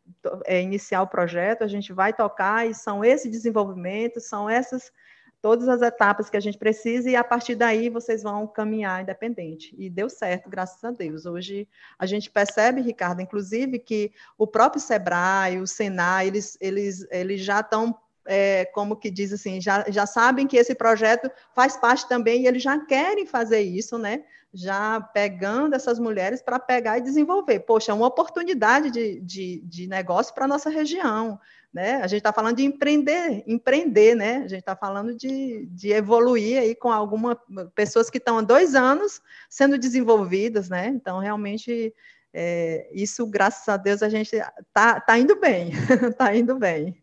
é, 0.45 0.61
iniciar 0.61 1.03
o 1.03 1.07
projeto, 1.07 1.63
a 1.63 1.69
gente 1.69 1.93
vai 1.93 2.13
tocar, 2.13 2.69
e 2.69 2.75
são 2.75 3.05
esse 3.05 3.31
desenvolvimento, 3.31 4.21
são 4.21 4.49
essas 4.49 4.93
todas 5.41 5.69
as 5.69 5.83
etapas 5.83 6.29
que 6.29 6.37
a 6.37 6.41
gente 6.41 6.59
precisa 6.59 7.09
e 7.11 7.17
a 7.17 7.23
partir 7.23 7.55
daí 7.55 7.89
vocês 7.89 8.23
vão 8.23 8.47
caminhar 8.47 9.03
independente. 9.03 9.75
E 9.79 9.89
deu 9.89 10.09
certo, 10.09 10.51
graças 10.51 10.83
a 10.83 10.91
Deus. 10.91 11.27
Hoje 11.27 11.69
a 11.99 12.07
gente 12.07 12.31
percebe, 12.31 12.81
Ricardo, 12.81 13.23
inclusive, 13.23 13.79
que 13.79 14.13
o 14.37 14.47
próprio 14.47 14.81
Sebrae, 14.81 15.61
o 15.61 15.67
Senai, 15.67 16.29
eles, 16.29 16.59
eles, 16.61 17.07
eles 17.11 17.41
já 17.41 17.61
estão 17.61 17.97
é, 18.29 18.67
como 18.67 18.95
que 18.95 19.11
diz 19.11 19.33
assim, 19.33 19.59
já, 19.59 19.87
já 19.89 20.05
sabem 20.05 20.47
que 20.47 20.59
esse 20.59 20.75
projeto 20.75 21.31
faz 21.55 21.79
parte 21.79 22.07
também 22.07 22.43
e 22.43 22.47
eles 22.47 22.63
já 22.63 22.79
querem 22.85 23.25
fazer 23.25 23.61
isso, 23.61 23.97
né? 23.97 24.23
Já 24.53 25.01
pegando 25.01 25.75
essas 25.75 25.99
mulheres 25.99 26.43
para 26.43 26.59
pegar 26.59 26.99
e 26.99 27.03
desenvolver. 27.03 27.61
Poxa, 27.61 27.91
é 27.91 27.95
uma 27.95 28.07
oportunidade 28.07 28.91
de, 28.91 29.19
de, 29.21 29.63
de 29.65 29.87
negócio 29.87 30.35
para 30.35 30.45
a 30.45 30.49
nossa 30.49 30.69
região. 30.69 31.41
Né? 31.73 31.97
A 31.97 32.07
gente 32.07 32.19
está 32.19 32.33
falando 32.33 32.57
de 32.57 32.65
empreender, 32.65 33.45
empreender, 33.47 34.15
né? 34.15 34.39
A 34.39 34.49
gente 34.49 34.61
está 34.61 34.75
falando 34.75 35.15
de, 35.15 35.67
de 35.67 35.93
evoluir 35.93 36.59
aí 36.59 36.75
com 36.75 36.91
algumas 36.91 37.37
pessoas 37.75 38.09
que 38.09 38.17
estão 38.17 38.39
há 38.39 38.43
dois 38.43 38.75
anos 38.75 39.21
sendo 39.51 39.79
desenvolvidas, 39.79 40.71
né? 40.71 40.89
Então, 40.89 41.19
realmente, 41.19 41.95
é, 42.33 42.89
isso, 42.93 43.27
graças 43.27 43.69
a 43.69 43.77
Deus, 43.77 44.03
a 44.03 44.09
gente 44.09 44.35
está 44.35 44.99
tá 44.99 45.19
indo 45.19 45.39
bem, 45.39 45.73
está 46.11 46.35
indo 46.35 46.57
bem. 46.57 46.97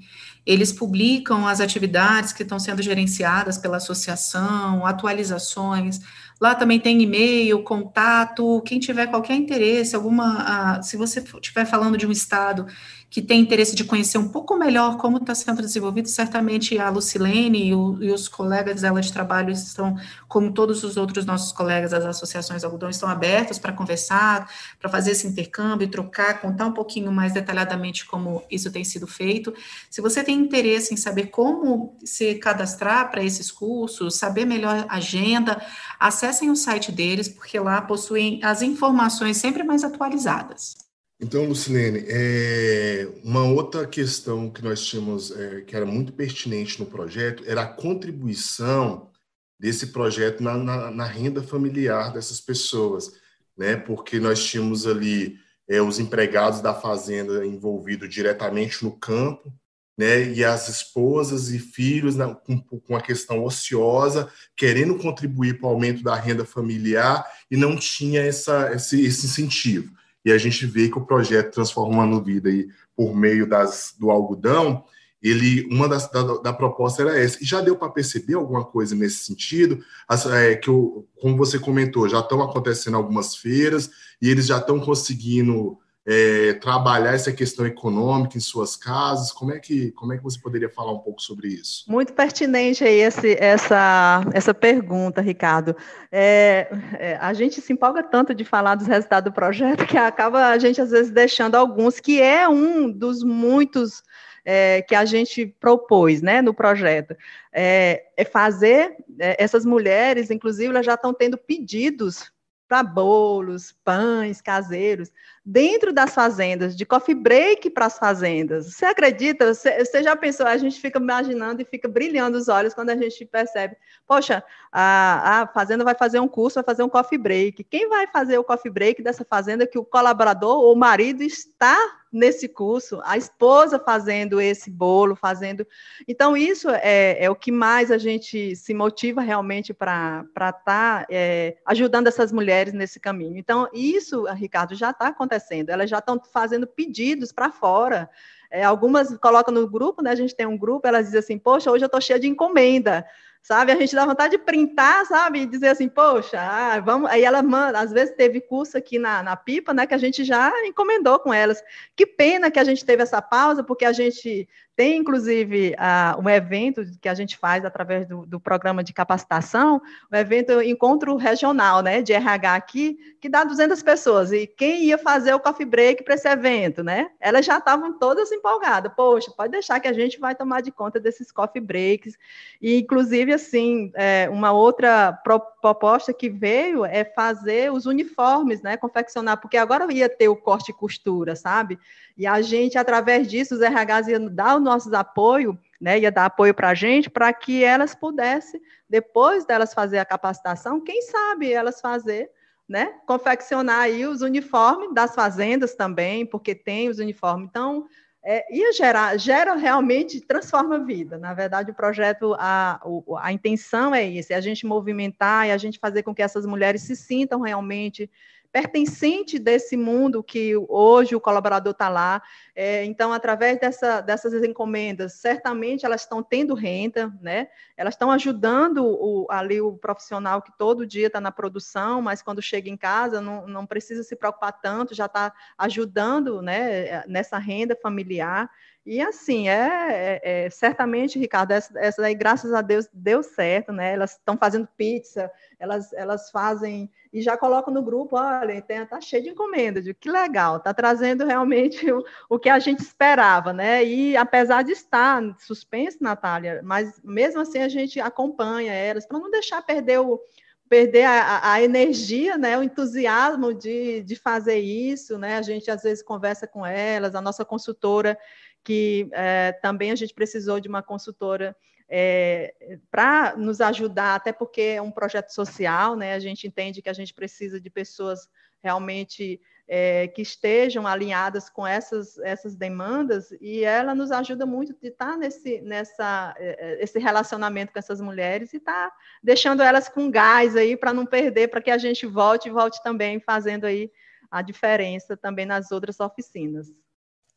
Eles 0.44 0.72
publicam 0.72 1.46
as 1.46 1.60
atividades 1.60 2.32
que 2.32 2.42
estão 2.42 2.58
sendo 2.58 2.82
gerenciadas 2.82 3.58
pela 3.58 3.76
associação, 3.76 4.84
atualizações. 4.86 6.00
Lá 6.40 6.54
também 6.54 6.80
tem 6.80 7.00
e-mail, 7.00 7.62
contato. 7.62 8.60
Quem 8.62 8.80
tiver 8.80 9.06
qualquer 9.06 9.36
interesse, 9.36 9.94
alguma. 9.94 10.78
Uh, 10.78 10.82
se 10.82 10.96
você 10.96 11.20
estiver 11.20 11.64
falando 11.64 11.96
de 11.96 12.06
um 12.06 12.10
estado 12.10 12.66
que 13.12 13.20
tem 13.20 13.42
interesse 13.42 13.74
de 13.74 13.84
conhecer 13.84 14.16
um 14.16 14.26
pouco 14.26 14.56
melhor 14.56 14.96
como 14.96 15.18
está 15.18 15.34
sendo 15.34 15.60
desenvolvido, 15.60 16.08
certamente 16.08 16.78
a 16.78 16.88
Lucilene 16.88 17.68
e, 17.68 17.74
o, 17.74 18.02
e, 18.02 18.10
os 18.10 18.26
colegas 18.26 18.80
dela 18.80 19.02
de 19.02 19.12
trabalho 19.12 19.50
estão, 19.50 19.98
como 20.26 20.50
todos 20.50 20.82
os 20.82 20.96
outros 20.96 21.26
nossos 21.26 21.52
colegas 21.52 21.90
das 21.90 22.06
associações 22.06 22.64
algodão, 22.64 22.88
estão 22.88 23.10
abertos 23.10 23.58
para 23.58 23.70
conversar, 23.70 24.50
para 24.80 24.88
fazer 24.88 25.10
esse 25.10 25.26
intercâmbio, 25.26 25.90
trocar, 25.90 26.40
contar 26.40 26.64
um 26.64 26.72
pouquinho 26.72 27.12
mais 27.12 27.34
detalhadamente 27.34 28.06
como 28.06 28.42
isso 28.50 28.72
tem 28.72 28.82
sido 28.82 29.06
feito. 29.06 29.52
Se 29.90 30.00
você 30.00 30.24
tem 30.24 30.38
interesse 30.38 30.94
em 30.94 30.96
saber 30.96 31.26
como 31.26 31.98
se 32.02 32.36
cadastrar 32.36 33.10
para 33.10 33.22
esses 33.22 33.50
cursos, 33.50 34.16
saber 34.16 34.46
melhor 34.46 34.86
a 34.88 34.96
agenda, 34.96 35.62
acessem 36.00 36.50
o 36.50 36.56
site 36.56 36.90
deles, 36.90 37.28
porque 37.28 37.60
lá 37.60 37.82
possuem 37.82 38.42
as 38.42 38.62
informações 38.62 39.36
sempre 39.36 39.62
mais 39.62 39.84
atualizadas. 39.84 40.91
Então, 41.22 41.44
Lucilene, 41.44 42.04
é, 42.08 43.08
uma 43.22 43.44
outra 43.44 43.86
questão 43.86 44.50
que 44.50 44.60
nós 44.60 44.84
tínhamos, 44.84 45.30
é, 45.30 45.60
que 45.60 45.76
era 45.76 45.86
muito 45.86 46.12
pertinente 46.12 46.80
no 46.80 46.86
projeto, 46.86 47.44
era 47.46 47.62
a 47.62 47.66
contribuição 47.66 49.08
desse 49.56 49.86
projeto 49.88 50.42
na, 50.42 50.56
na, 50.56 50.90
na 50.90 51.04
renda 51.04 51.40
familiar 51.40 52.12
dessas 52.12 52.40
pessoas, 52.40 53.12
né? 53.56 53.76
Porque 53.76 54.18
nós 54.18 54.44
tínhamos 54.44 54.84
ali 54.84 55.38
é, 55.68 55.80
os 55.80 56.00
empregados 56.00 56.60
da 56.60 56.74
fazenda 56.74 57.46
envolvidos 57.46 58.12
diretamente 58.12 58.82
no 58.82 58.90
campo, 58.90 59.54
né? 59.96 60.28
E 60.28 60.44
as 60.44 60.68
esposas 60.68 61.50
e 61.50 61.60
filhos 61.60 62.16
na, 62.16 62.34
com, 62.34 62.58
com 62.60 62.96
a 62.96 63.00
questão 63.00 63.44
ociosa, 63.44 64.28
querendo 64.56 64.98
contribuir 64.98 65.60
para 65.60 65.68
o 65.68 65.70
aumento 65.70 66.02
da 66.02 66.16
renda 66.16 66.44
familiar 66.44 67.24
e 67.48 67.56
não 67.56 67.76
tinha 67.76 68.22
essa, 68.22 68.72
esse, 68.74 69.00
esse 69.06 69.26
incentivo 69.26 70.01
e 70.24 70.32
a 70.32 70.38
gente 70.38 70.66
vê 70.66 70.88
que 70.88 70.98
o 70.98 71.04
projeto 71.04 71.52
Transformando 71.52 72.22
Vida 72.22 72.48
aí, 72.48 72.68
por 72.96 73.14
meio 73.14 73.48
das, 73.48 73.94
do 73.98 74.10
algodão, 74.10 74.84
ele 75.22 75.66
uma 75.70 75.88
das 75.88 76.10
da, 76.10 76.22
da 76.38 76.52
proposta 76.52 77.02
era 77.02 77.18
essa. 77.18 77.42
E 77.42 77.46
já 77.46 77.60
deu 77.60 77.76
para 77.76 77.90
perceber 77.90 78.34
alguma 78.34 78.64
coisa 78.64 78.94
nesse 78.94 79.24
sentido? 79.24 79.82
As, 80.08 80.26
é, 80.26 80.56
que 80.56 80.68
o, 80.68 81.06
como 81.20 81.36
você 81.36 81.58
comentou, 81.58 82.08
já 82.08 82.18
estão 82.18 82.42
acontecendo 82.42 82.96
algumas 82.96 83.36
feiras 83.36 83.90
e 84.20 84.28
eles 84.28 84.46
já 84.46 84.58
estão 84.58 84.80
conseguindo 84.80 85.78
é, 86.04 86.54
trabalhar 86.54 87.14
essa 87.14 87.32
questão 87.32 87.66
econômica 87.66 88.36
em 88.36 88.40
suas 88.40 88.76
casas? 88.76 89.32
Como 89.32 89.52
é 89.52 89.58
que, 89.58 89.92
como 89.92 90.12
é 90.12 90.16
que 90.16 90.22
você 90.22 90.38
poderia 90.38 90.68
falar 90.68 90.92
um 90.92 90.98
pouco 90.98 91.22
sobre 91.22 91.48
isso? 91.48 91.84
Muito 91.88 92.12
pertinente 92.12 92.82
aí 92.84 93.00
esse, 93.00 93.36
essa, 93.38 94.22
essa 94.32 94.52
pergunta, 94.52 95.20
Ricardo. 95.20 95.76
É, 96.10 96.68
é, 96.98 97.16
a 97.20 97.32
gente 97.32 97.60
se 97.60 97.72
empolga 97.72 98.02
tanto 98.02 98.34
de 98.34 98.44
falar 98.44 98.74
dos 98.74 98.86
resultados 98.86 99.30
do 99.30 99.34
projeto 99.34 99.86
que 99.86 99.96
acaba 99.96 100.48
a 100.48 100.58
gente, 100.58 100.80
às 100.80 100.90
vezes, 100.90 101.12
deixando 101.12 101.54
alguns, 101.54 102.00
que 102.00 102.20
é 102.20 102.48
um 102.48 102.90
dos 102.90 103.22
muitos 103.22 104.02
é, 104.44 104.82
que 104.82 104.94
a 104.94 105.04
gente 105.04 105.46
propôs 105.60 106.20
né, 106.20 106.42
no 106.42 106.52
projeto. 106.52 107.16
É, 107.52 108.06
é 108.16 108.24
fazer, 108.24 108.96
é, 109.18 109.42
essas 109.42 109.64
mulheres, 109.64 110.30
inclusive, 110.30 110.68
elas 110.68 110.86
já 110.86 110.94
estão 110.94 111.14
tendo 111.14 111.38
pedidos 111.38 112.32
para 112.68 112.82
bolos, 112.82 113.74
pães 113.84 114.40
caseiros, 114.40 115.10
dentro 115.44 115.92
das 115.92 116.14
fazendas, 116.14 116.76
de 116.76 116.86
coffee 116.86 117.14
break 117.14 117.70
para 117.70 117.86
as 117.86 117.98
fazendas. 117.98 118.74
Você 118.74 118.84
acredita? 118.84 119.52
Você, 119.52 119.84
você, 119.84 120.02
já 120.02 120.14
pensou? 120.14 120.46
A 120.46 120.56
gente 120.56 120.80
fica 120.80 121.00
imaginando 121.00 121.60
e 121.60 121.64
fica 121.64 121.88
brilhando 121.88 122.38
os 122.38 122.48
olhos 122.48 122.74
quando 122.74 122.90
a 122.90 122.96
gente 122.96 123.24
percebe, 123.24 123.76
poxa, 124.06 124.42
a, 124.70 125.42
a 125.42 125.46
fazenda 125.48 125.82
vai 125.82 125.94
fazer 125.94 126.20
um 126.20 126.28
curso, 126.28 126.54
vai 126.54 126.64
fazer 126.64 126.84
um 126.84 126.88
coffee 126.88 127.18
break. 127.18 127.64
Quem 127.64 127.88
vai 127.88 128.06
fazer 128.06 128.38
o 128.38 128.44
coffee 128.44 128.70
break 128.70 129.02
dessa 129.02 129.24
fazenda 129.24 129.66
que 129.66 129.78
o 129.78 129.84
colaborador 129.84 130.58
ou 130.58 130.72
o 130.72 130.76
marido 130.76 131.22
está 131.22 131.76
nesse 132.12 132.46
curso, 132.46 133.00
a 133.04 133.16
esposa 133.16 133.78
fazendo 133.78 134.38
esse 134.38 134.70
bolo, 134.70 135.16
fazendo. 135.16 135.66
Então, 136.06 136.36
isso 136.36 136.68
é, 136.68 137.24
é 137.24 137.30
o 137.30 137.34
que 137.34 137.50
mais 137.50 137.90
a 137.90 137.96
gente 137.96 138.54
se 138.54 138.74
motiva 138.74 139.22
realmente 139.22 139.72
para 139.72 140.26
estar 140.34 140.52
tá, 140.52 141.06
é, 141.08 141.56
ajudando 141.64 142.08
essas 142.08 142.30
mulheres 142.30 142.74
nesse 142.74 143.00
caminho. 143.00 143.38
Então, 143.38 143.66
isso, 143.72 144.24
Ricardo, 144.26 144.74
já 144.74 144.90
está 144.90 145.08
acontecendo, 145.08 145.31
elas 145.70 145.88
já 145.88 145.98
estão 145.98 146.20
fazendo 146.32 146.66
pedidos 146.66 147.32
para 147.32 147.50
fora. 147.50 148.08
É, 148.50 148.64
algumas 148.64 149.16
colocam 149.18 149.52
no 149.52 149.68
grupo, 149.68 150.02
né? 150.02 150.10
A 150.10 150.14
gente 150.14 150.34
tem 150.34 150.46
um 150.46 150.58
grupo, 150.58 150.86
elas 150.86 151.06
dizem 151.06 151.20
assim, 151.20 151.38
poxa, 151.38 151.70
hoje 151.70 151.84
eu 151.84 151.86
estou 151.86 152.00
cheia 152.00 152.18
de 152.18 152.28
encomenda 152.28 153.04
sabe? 153.42 153.72
A 153.72 153.76
gente 153.76 153.94
dá 153.94 154.06
vontade 154.06 154.36
de 154.36 154.38
printar, 154.38 155.04
sabe? 155.04 155.40
E 155.40 155.46
dizer 155.46 155.68
assim, 155.68 155.88
poxa, 155.88 156.38
ah, 156.40 156.80
vamos. 156.80 157.10
Aí 157.10 157.24
ela 157.24 157.42
manda, 157.42 157.80
às 157.80 157.90
vezes 157.90 158.14
teve 158.14 158.40
curso 158.40 158.78
aqui 158.78 158.98
na, 158.98 159.22
na 159.22 159.36
pipa, 159.36 159.74
né? 159.74 159.86
Que 159.86 159.94
a 159.94 159.98
gente 159.98 160.24
já 160.24 160.52
encomendou 160.64 161.18
com 161.18 161.34
elas. 161.34 161.62
Que 161.96 162.06
pena 162.06 162.50
que 162.50 162.60
a 162.60 162.64
gente 162.64 162.84
teve 162.84 163.02
essa 163.02 163.20
pausa, 163.20 163.64
porque 163.64 163.84
a 163.84 163.92
gente 163.92 164.48
tem, 164.74 164.98
inclusive, 164.98 165.74
uh, 165.74 166.20
um 166.20 166.28
evento 166.30 166.82
que 167.00 167.08
a 167.08 167.12
gente 167.12 167.36
faz 167.36 167.62
através 167.62 168.08
do, 168.08 168.24
do, 168.24 168.40
programa 168.40 168.82
de 168.82 168.92
capacitação, 168.92 169.82
o 170.10 170.16
evento 170.16 170.62
Encontro 170.62 171.14
Regional, 171.16 171.82
né, 171.82 172.00
de 172.00 172.14
RH 172.14 172.54
aqui, 172.54 172.98
que 173.20 173.28
dá 173.28 173.44
200 173.44 173.82
pessoas. 173.82 174.32
E 174.32 174.46
quem 174.46 174.84
ia 174.84 174.96
fazer 174.96 175.34
o 175.34 175.40
coffee 175.40 175.66
break 175.66 176.02
para 176.02 176.14
esse 176.14 176.26
evento, 176.26 176.82
né? 176.82 177.10
Elas 177.20 177.44
já 177.44 177.58
estavam 177.58 177.98
todas 177.98 178.32
empolgadas. 178.32 178.90
Poxa, 178.96 179.30
pode 179.36 179.52
deixar 179.52 179.78
que 179.78 179.88
a 179.88 179.92
gente 179.92 180.18
vai 180.18 180.34
tomar 180.34 180.62
de 180.62 180.72
conta 180.72 180.98
desses 180.98 181.30
coffee 181.30 181.60
breaks. 181.60 182.16
E, 182.60 182.80
inclusive, 182.80 183.32
assim, 183.34 183.92
é, 183.94 184.26
uma 184.30 184.52
outra 184.52 185.12
proposta 185.60 186.14
que 186.14 186.30
veio 186.30 186.84
é 186.84 187.04
fazer 187.04 187.70
os 187.70 187.84
uniformes, 187.84 188.62
né, 188.62 188.78
confeccionar, 188.78 189.38
porque 189.38 189.58
agora 189.58 189.92
ia 189.92 190.08
ter 190.08 190.28
o 190.28 190.36
corte 190.36 190.70
e 190.70 190.74
costura, 190.74 191.36
sabe? 191.36 191.78
E 192.16 192.26
a 192.26 192.40
gente, 192.42 192.76
através 192.76 193.28
disso, 193.28 193.54
os 193.54 193.60
RHs 193.60 194.08
iam 194.08 194.28
dar 194.28 194.61
o 194.62 194.64
nosso 194.64 194.94
apoio, 194.94 195.58
né, 195.80 195.98
ia 195.98 196.10
dar 196.10 196.26
apoio 196.26 196.54
para 196.54 196.70
a 196.70 196.74
gente, 196.74 197.10
para 197.10 197.32
que 197.32 197.62
elas 197.62 197.94
pudessem, 197.94 198.60
depois 198.88 199.44
delas 199.44 199.74
fazer 199.74 199.98
a 199.98 200.04
capacitação, 200.04 200.80
quem 200.80 201.02
sabe 201.02 201.52
elas 201.52 201.80
fazer, 201.80 202.30
né, 202.68 202.94
confeccionar 203.06 203.80
aí 203.80 204.06
os 204.06 204.22
uniformes 204.22 204.94
das 204.94 205.14
fazendas 205.14 205.74
também, 205.74 206.24
porque 206.24 206.54
tem 206.54 206.88
os 206.88 206.98
uniformes. 206.98 207.48
Então, 207.48 207.86
é, 208.24 208.56
ia 208.56 208.72
gerar, 208.72 209.16
gera 209.18 209.54
realmente, 209.54 210.20
transforma 210.20 210.76
a 210.76 210.78
vida. 210.78 211.18
Na 211.18 211.34
verdade, 211.34 211.72
o 211.72 211.74
projeto, 211.74 212.36
a, 212.38 212.80
a 213.18 213.32
intenção 213.32 213.92
é 213.92 214.04
isso, 214.04 214.32
é 214.32 214.36
a 214.36 214.40
gente 214.40 214.64
movimentar 214.64 215.48
e 215.48 215.50
a 215.50 215.58
gente 215.58 215.78
fazer 215.78 216.04
com 216.04 216.14
que 216.14 216.22
essas 216.22 216.46
mulheres 216.46 216.82
se 216.82 216.94
sintam 216.94 217.40
realmente 217.40 218.08
pertencente 218.52 219.38
desse 219.38 219.78
mundo 219.78 220.22
que 220.22 220.54
hoje 220.68 221.16
o 221.16 221.20
colaborador 221.20 221.72
está 221.72 221.88
lá. 221.88 222.22
É, 222.54 222.84
então, 222.84 223.10
através 223.12 223.58
dessa, 223.58 224.02
dessas 224.02 224.44
encomendas, 224.44 225.14
certamente 225.14 225.86
elas 225.86 226.02
estão 226.02 226.22
tendo 226.22 226.54
renda, 226.54 227.10
né? 227.22 227.48
Elas 227.76 227.94
estão 227.94 228.10
ajudando 228.10 228.84
o, 228.84 229.26
ali 229.30 229.60
o 229.60 229.72
profissional 229.72 230.42
que 230.42 230.52
todo 230.58 230.86
dia 230.86 231.06
está 231.06 231.20
na 231.20 231.32
produção, 231.32 232.02
mas 232.02 232.20
quando 232.20 232.42
chega 232.42 232.68
em 232.68 232.76
casa 232.76 233.22
não, 233.22 233.46
não 233.46 233.66
precisa 233.66 234.02
se 234.02 234.14
preocupar 234.14 234.52
tanto, 234.60 234.94
já 234.94 235.06
está 235.06 235.32
ajudando 235.56 236.42
né, 236.42 237.04
nessa 237.06 237.38
renda 237.38 237.74
familiar. 237.74 238.50
E 238.84 239.00
assim, 239.00 239.48
é, 239.48 240.20
é, 240.22 240.46
é, 240.46 240.50
certamente, 240.50 241.16
Ricardo, 241.16 241.52
essa, 241.52 241.72
essa 241.78 242.12
graças 242.14 242.52
a 242.52 242.60
Deus, 242.60 242.88
deu 242.92 243.22
certo, 243.22 243.72
né? 243.72 243.92
Elas 243.92 244.12
estão 244.12 244.36
fazendo 244.36 244.68
pizza, 244.76 245.30
elas, 245.58 245.92
elas 245.92 246.30
fazem 246.32 246.90
e 247.12 247.22
já 247.22 247.36
colocam 247.36 247.72
no 247.72 247.82
grupo, 247.82 248.16
olha, 248.16 248.60
tem, 248.60 248.84
tá 248.84 249.00
cheio 249.00 249.22
de 249.22 249.28
encomenda, 249.28 249.80
de 249.80 249.94
que 249.94 250.10
legal, 250.10 250.58
tá 250.58 250.74
trazendo 250.74 251.24
realmente 251.24 251.92
o, 251.92 252.02
o 252.28 252.38
que 252.38 252.48
a 252.48 252.58
gente 252.58 252.80
esperava, 252.80 253.52
né? 253.52 253.84
E 253.84 254.16
apesar 254.16 254.62
de 254.62 254.72
estar 254.72 255.22
suspenso, 255.38 255.98
Natália, 256.00 256.60
mas 256.64 257.00
mesmo 257.04 257.40
assim 257.40 257.58
a 257.58 257.68
gente 257.68 258.00
acompanha 258.00 258.72
elas 258.72 259.06
para 259.06 259.18
não 259.18 259.30
deixar 259.30 259.62
perder 259.62 260.00
o 260.00 260.20
perder 260.68 261.04
a, 261.04 261.52
a, 261.52 261.62
energia, 261.62 262.38
né, 262.38 262.56
o 262.56 262.62
entusiasmo 262.62 263.52
de, 263.52 264.02
de 264.02 264.16
fazer 264.16 264.56
isso, 264.56 265.18
né? 265.18 265.36
A 265.36 265.42
gente 265.42 265.70
às 265.70 265.82
vezes 265.82 266.02
conversa 266.02 266.46
com 266.46 266.64
elas, 266.64 267.14
a 267.14 267.20
nossa 267.20 267.44
consultora 267.44 268.18
que 268.64 269.08
é, 269.12 269.52
também 269.52 269.90
a 269.90 269.94
gente 269.96 270.14
precisou 270.14 270.60
de 270.60 270.68
uma 270.68 270.82
consultora 270.82 271.56
é, 271.88 272.54
para 272.90 273.36
nos 273.36 273.60
ajudar, 273.60 274.14
até 274.14 274.32
porque 274.32 274.62
é 274.62 274.82
um 274.82 274.90
projeto 274.90 275.30
social, 275.30 275.94
né? 275.94 276.14
A 276.14 276.18
gente 276.18 276.46
entende 276.46 276.80
que 276.80 276.88
a 276.88 276.94
gente 276.94 277.12
precisa 277.12 277.60
de 277.60 277.68
pessoas 277.68 278.28
realmente 278.62 279.40
é, 279.68 280.08
que 280.08 280.22
estejam 280.22 280.86
alinhadas 280.86 281.48
com 281.48 281.66
essas, 281.66 282.18
essas 282.18 282.54
demandas, 282.54 283.30
e 283.40 283.64
ela 283.64 283.94
nos 283.94 284.10
ajuda 284.10 284.46
muito 284.46 284.74
de 284.80 284.88
estar 284.88 285.16
nesse 285.16 285.60
nessa, 285.60 286.34
é, 286.38 286.56
é, 286.58 286.82
esse 286.82 286.98
relacionamento 286.98 287.72
com 287.72 287.78
essas 287.78 288.00
mulheres 288.00 288.52
e 288.52 288.56
estar 288.56 288.90
tá 288.90 288.96
deixando 289.22 289.62
elas 289.62 289.88
com 289.88 290.10
gás 290.10 290.56
aí 290.56 290.76
para 290.76 290.92
não 290.92 291.06
perder, 291.06 291.48
para 291.48 291.60
que 291.60 291.70
a 291.70 291.78
gente 291.78 292.06
volte 292.06 292.48
e 292.48 292.52
volte 292.52 292.82
também 292.82 293.20
fazendo 293.20 293.64
aí 293.64 293.90
a 294.30 294.40
diferença 294.40 295.16
também 295.16 295.44
nas 295.44 295.70
outras 295.70 296.00
oficinas. 296.00 296.72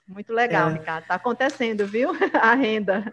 Muito 0.07 0.31
legal, 0.33 0.69
é. 0.69 0.73
Ricardo. 0.73 1.03
Está 1.03 1.15
acontecendo, 1.15 1.85
viu? 1.87 2.11
A 2.39 2.53
renda. 2.53 3.11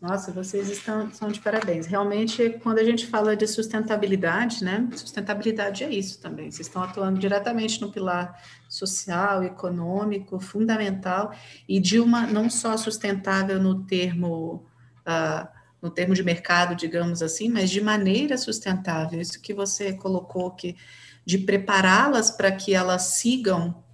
Nossa, 0.00 0.30
vocês 0.30 0.70
estão 0.70 1.12
são 1.12 1.28
de 1.28 1.40
parabéns. 1.40 1.86
Realmente, 1.86 2.50
quando 2.62 2.78
a 2.78 2.84
gente 2.84 3.06
fala 3.06 3.36
de 3.36 3.48
sustentabilidade, 3.48 4.64
né? 4.64 4.88
Sustentabilidade 4.94 5.82
é 5.82 5.90
isso 5.90 6.20
também. 6.20 6.50
Vocês 6.50 6.68
estão 6.68 6.82
atuando 6.82 7.18
diretamente 7.18 7.80
no 7.80 7.90
pilar 7.90 8.40
social, 8.68 9.42
econômico, 9.42 10.38
fundamental, 10.38 11.34
e 11.68 11.80
de 11.80 11.98
uma 11.98 12.26
não 12.26 12.48
só 12.48 12.76
sustentável 12.76 13.60
no 13.60 13.84
termo. 13.84 14.64
Uh, 15.00 15.58
no 15.80 15.90
termo 15.90 16.12
de 16.12 16.24
mercado, 16.24 16.74
digamos 16.74 17.22
assim, 17.22 17.48
mas 17.48 17.70
de 17.70 17.80
maneira 17.80 18.36
sustentável. 18.36 19.20
Isso 19.20 19.40
que 19.40 19.54
você 19.54 19.92
colocou 19.92 20.50
que 20.50 20.76
de 21.24 21.38
prepará-las 21.38 22.32
para 22.32 22.50
que 22.50 22.74
elas 22.74 23.02
sigam 23.02 23.84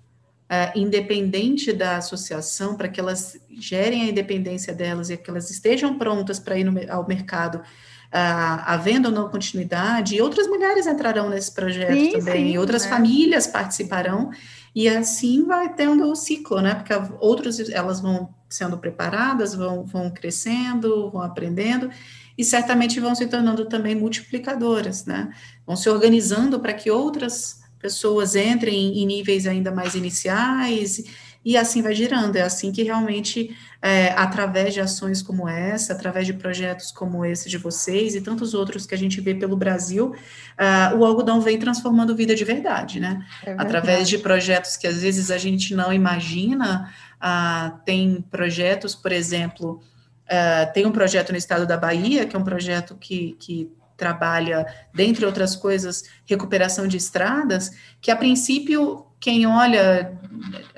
uh, 0.55 0.79
independente 0.79 1.73
da 1.73 1.97
associação, 1.97 2.77
para 2.77 2.89
que 2.89 3.01
elas 3.01 3.37
gerem 3.59 4.03
a 4.03 4.09
independência 4.09 4.73
delas 4.73 5.11
e 5.11 5.17
que 5.17 5.31
elas 5.31 5.51
estejam 5.51 5.99
prontas 5.99 6.39
para 6.39 6.59
ir 6.59 6.65
no, 6.65 6.79
ao 6.91 7.07
mercado, 7.07 7.57
uh, 7.57 8.63
havendo 8.65 9.07
ou 9.09 9.15
não 9.15 9.29
continuidade, 9.29 10.17
e 10.17 10.23
outras 10.23 10.47
mulheres 10.47 10.87
entrarão 10.87 11.29
nesse 11.29 11.53
projeto 11.53 11.93
sim, 11.93 12.13
também, 12.13 12.47
sim, 12.47 12.53
e 12.53 12.59
outras 12.59 12.85
né? 12.85 12.91
famílias 12.91 13.47
participarão, 13.47 14.31
e 14.75 14.89
assim 14.89 15.45
vai 15.45 15.73
tendo 15.73 16.11
o 16.11 16.17
ciclo, 16.17 16.61
né? 16.61 16.75
Porque 16.75 16.93
outras 17.21 17.61
elas 17.71 18.01
vão 18.01 18.35
sendo 18.49 18.77
preparadas, 18.79 19.55
vão, 19.55 19.85
vão 19.85 20.11
crescendo, 20.11 21.11
vão 21.11 21.23
aprendendo, 21.23 21.91
e 22.37 22.45
certamente 22.45 22.99
vão 22.99 23.15
se 23.15 23.27
tornando 23.27 23.67
também 23.67 23.95
multiplicadoras, 23.95 25.05
né? 25.05 25.33
Vão 25.65 25.77
se 25.77 25.89
organizando 25.89 26.59
para 26.59 26.73
que 26.73 26.91
outras 26.91 27.64
pessoas 27.85 28.35
entrem 28.35 28.99
em 28.99 29.05
níveis 29.05 29.47
ainda 29.47 29.71
mais 29.71 29.95
iniciais, 29.95 31.05
e 31.45 31.55
assim 31.55 31.83
vai 31.83 31.95
girando. 31.95 32.37
É 32.37 32.41
assim 32.41 32.73
que 32.73 32.83
realmente, 32.83 33.55
é, 33.83 34.09
através 34.17 34.73
de 34.73 34.81
ações 34.81 35.21
como 35.21 35.47
essa, 35.47 35.93
através 35.93 36.27
de 36.27 36.33
projetos 36.33 36.91
como 36.91 37.27
esse 37.27 37.51
de 37.51 37.59
vocês 37.59 38.15
e 38.15 38.23
tantos 38.23 38.55
outros 38.55 38.87
que 38.87 38.95
a 38.95 38.99
gente 38.99 39.21
vê 39.21 39.35
pelo 39.35 39.55
Brasil, 39.55 40.15
uh, 40.15 40.97
o 40.97 41.05
algodão 41.05 41.43
vem 41.43 41.59
transformando 41.59 42.17
vida 42.17 42.35
de 42.35 42.43
verdade, 42.43 42.99
né? 42.99 43.23
É 43.43 43.47
verdade. 43.49 43.67
Através 43.67 44.09
de 44.09 44.17
projetos 44.17 44.79
que 44.79 44.87
às 44.87 45.03
vezes 45.03 45.31
a 45.31 45.37
gente 45.37 45.75
não 45.75 45.93
imagina, 45.93 46.91
uh, 47.21 47.79
tem 47.85 48.25
projetos, 48.31 48.95
por 48.95 49.13
exemplo, 49.13 49.83
uh, 50.25 50.73
tem 50.73 50.87
um 50.87 50.93
projeto 50.93 51.33
no 51.33 51.37
estado 51.37 51.67
da 51.67 51.77
Bahia, 51.77 52.25
que 52.25 52.35
é 52.35 52.39
um 52.39 52.45
projeto 52.45 52.97
que, 52.99 53.37
que 53.39 53.71
trabalha, 54.05 54.67
dentre 54.93 55.25
outras 55.25 55.57
coisas, 55.57 56.05
recuperação 56.27 56.87
de 56.87 56.99
estradas, 56.99 57.71
que 58.03 58.11
a 58.11 58.17
princípio 58.17 59.07
quem 59.25 59.47
olha 59.47 60.21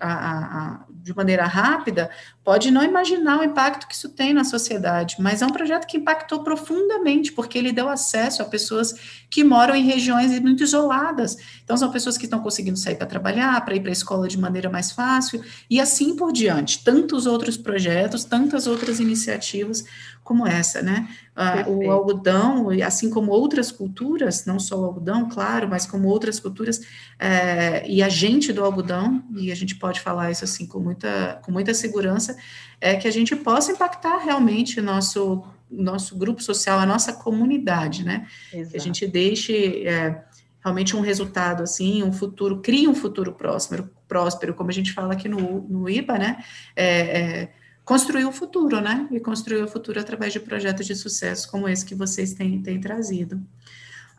a, 0.01 0.13
a, 0.13 0.85
de 0.89 1.13
maneira 1.13 1.45
rápida, 1.47 2.09
pode 2.45 2.71
não 2.71 2.85
imaginar 2.85 3.41
o 3.41 3.43
impacto 3.43 3.89
que 3.89 3.95
isso 3.97 4.09
tem 4.11 4.33
na 4.33 4.45
sociedade, 4.45 5.17
mas 5.19 5.43
é 5.43 5.47
um 5.47 5.51
projeto 5.51 5.85
que 5.85 5.97
impactou 5.97 6.45
profundamente, 6.45 7.33
porque 7.33 7.59
ele 7.59 7.73
deu 7.73 7.89
acesso 7.89 8.43
a 8.43 8.45
pessoas 8.45 9.25
que 9.29 9.43
moram 9.43 9.75
em 9.75 9.83
regiões 9.83 10.39
muito 10.39 10.63
isoladas. 10.63 11.37
Então, 11.65 11.77
são 11.77 11.91
pessoas 11.91 12.17
que 12.17 12.27
estão 12.27 12.39
conseguindo 12.39 12.79
sair 12.79 12.95
para 12.95 13.09
trabalhar, 13.09 13.65
para 13.65 13.75
ir 13.75 13.81
para 13.81 13.91
a 13.91 13.93
escola 13.93 14.29
de 14.29 14.39
maneira 14.39 14.71
mais 14.71 14.93
fácil, 14.93 15.45
e 15.69 15.81
assim 15.81 16.15
por 16.15 16.33
diante. 16.33 16.85
Tantos 16.85 17.27
outros 17.27 17.57
projetos, 17.57 18.23
tantas 18.23 18.69
outras 18.69 19.01
iniciativas 19.01 19.85
como 20.27 20.45
essa, 20.45 20.83
né? 20.83 21.09
Ah, 21.37 21.65
o 21.69 21.89
algodão, 21.91 22.69
assim 22.85 23.09
como 23.09 23.31
outras 23.31 23.71
culturas, 23.71 24.45
não 24.45 24.59
só 24.59 24.77
o 24.79 24.85
algodão, 24.85 25.29
claro, 25.29 25.69
mas 25.69 25.87
como 25.87 26.09
outras 26.09 26.41
culturas, 26.41 26.81
é, 27.19 27.89
e 27.89 28.03
a 28.03 28.09
gente 28.09 28.53
do 28.53 28.65
algodão, 28.65 29.23
e 29.37 29.53
a 29.53 29.55
gente 29.55 29.77
pode 29.77 30.01
falar 30.01 30.33
isso 30.33 30.43
assim 30.43 30.67
com 30.67 30.81
muita, 30.81 31.41
com 31.45 31.53
muita 31.53 31.73
segurança, 31.73 32.37
é 32.81 32.97
que 32.97 33.07
a 33.07 33.11
gente 33.11 33.37
possa 33.37 33.71
impactar 33.71 34.19
realmente 34.19 34.81
o 34.81 34.83
nosso, 34.83 35.45
nosso 35.71 36.19
grupo 36.19 36.43
social, 36.43 36.81
a 36.81 36.87
nossa 36.87 37.13
comunidade, 37.13 38.05
né? 38.05 38.27
Exato. 38.53 38.71
Que 38.71 38.77
a 38.77 38.81
gente 38.81 39.07
deixe 39.07 39.87
é, 39.87 40.25
realmente 40.65 40.97
um 40.97 41.01
resultado 41.01 41.63
assim, 41.63 42.03
um 42.03 42.13
futuro, 42.13 42.61
crie 42.61 42.89
um 42.89 42.95
futuro 42.95 43.33
próspero, 43.33 43.89
próspero, 44.09 44.55
como 44.55 44.71
a 44.71 44.73
gente 44.73 44.93
fala 44.93 45.13
aqui 45.13 45.29
no, 45.29 45.61
no 45.69 45.89
IBA, 45.89 46.19
né? 46.19 46.45
É, 46.75 46.89
é, 47.21 47.53
construir 47.87 48.25
o 48.25 48.33
futuro, 48.33 48.81
né? 48.81 49.09
E 49.13 49.21
construir 49.21 49.63
o 49.63 49.69
futuro 49.69 50.01
através 50.01 50.33
de 50.33 50.41
projetos 50.41 50.85
de 50.85 50.95
sucesso 50.97 51.49
como 51.49 51.69
esse 51.69 51.87
que 51.87 51.95
vocês 51.95 52.35
têm, 52.35 52.61
têm 52.61 52.81
trazido. 52.81 53.41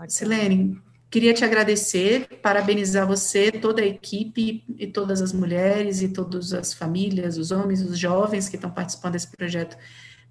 Silene, 0.07 0.81
queria 1.09 1.33
te 1.33 1.43
agradecer, 1.43 2.39
parabenizar 2.41 3.05
você, 3.05 3.51
toda 3.51 3.81
a 3.81 3.85
equipe 3.85 4.63
e 4.79 4.87
todas 4.87 5.21
as 5.21 5.33
mulheres 5.33 6.01
e 6.01 6.07
todas 6.07 6.53
as 6.53 6.73
famílias, 6.73 7.37
os 7.37 7.51
homens, 7.51 7.81
os 7.81 7.99
jovens 7.99 8.47
que 8.47 8.55
estão 8.55 8.71
participando 8.71 9.13
desse 9.13 9.27
projeto 9.27 9.77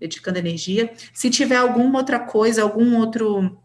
Dedicando 0.00 0.38
Energia. 0.38 0.90
Se 1.12 1.28
tiver 1.28 1.56
alguma 1.56 1.98
outra 1.98 2.18
coisa, 2.18 2.62
algum 2.62 2.96
outro 2.96 3.58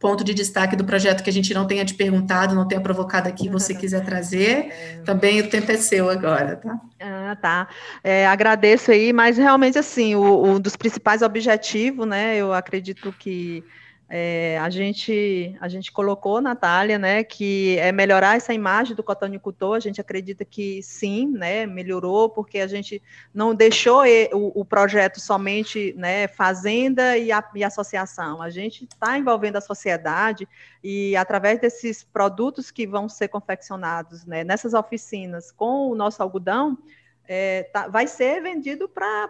ponto 0.00 0.24
de 0.24 0.34
destaque 0.34 0.76
do 0.76 0.84
projeto 0.84 1.22
que 1.22 1.30
a 1.30 1.32
gente 1.32 1.54
não 1.54 1.66
tenha 1.66 1.84
te 1.84 1.94
perguntado, 1.94 2.54
não 2.54 2.66
tenha 2.66 2.80
provocado 2.80 3.28
aqui, 3.28 3.48
você 3.50 3.72
quiser 3.72 4.04
trazer, 4.04 5.02
também 5.04 5.40
o 5.40 5.48
tempo 5.48 5.70
é 5.70 5.76
seu 5.76 6.10
agora, 6.10 6.56
tá? 6.56 6.80
Ah, 7.26 7.36
tá. 7.36 7.68
É, 8.04 8.26
agradeço 8.26 8.92
aí, 8.92 9.12
mas 9.12 9.36
realmente, 9.36 9.78
assim, 9.78 10.14
o, 10.14 10.44
um 10.44 10.60
dos 10.60 10.76
principais 10.76 11.22
objetivos, 11.22 12.06
né, 12.06 12.36
eu 12.36 12.52
acredito 12.52 13.12
que 13.12 13.64
é, 14.08 14.56
a, 14.58 14.70
gente, 14.70 15.56
a 15.60 15.68
gente 15.68 15.90
colocou, 15.90 16.40
Natália, 16.40 16.96
né, 16.96 17.24
que 17.24 17.76
é 17.78 17.90
melhorar 17.90 18.36
essa 18.36 18.54
imagem 18.54 18.94
do 18.94 19.02
cotonicultor, 19.02 19.74
a 19.74 19.80
gente 19.80 20.00
acredita 20.00 20.44
que 20.44 20.80
sim, 20.80 21.26
né, 21.26 21.66
melhorou, 21.66 22.30
porque 22.30 22.60
a 22.60 22.68
gente 22.68 23.02
não 23.34 23.52
deixou 23.52 24.04
o, 24.32 24.60
o 24.60 24.64
projeto 24.64 25.18
somente 25.18 25.92
né, 25.96 26.28
fazenda 26.28 27.18
e, 27.18 27.32
a, 27.32 27.42
e 27.56 27.64
associação, 27.64 28.40
a 28.40 28.48
gente 28.48 28.84
está 28.84 29.18
envolvendo 29.18 29.56
a 29.56 29.60
sociedade 29.60 30.46
e 30.84 31.16
através 31.16 31.60
desses 31.60 32.04
produtos 32.04 32.70
que 32.70 32.86
vão 32.86 33.08
ser 33.08 33.26
confeccionados 33.26 34.24
né, 34.24 34.44
nessas 34.44 34.72
oficinas 34.72 35.50
com 35.50 35.90
o 35.90 35.96
nosso 35.96 36.22
algodão, 36.22 36.78
é, 37.28 37.64
tá, 37.64 37.88
vai 37.88 38.06
ser 38.06 38.40
vendido 38.42 38.88
para 38.88 39.28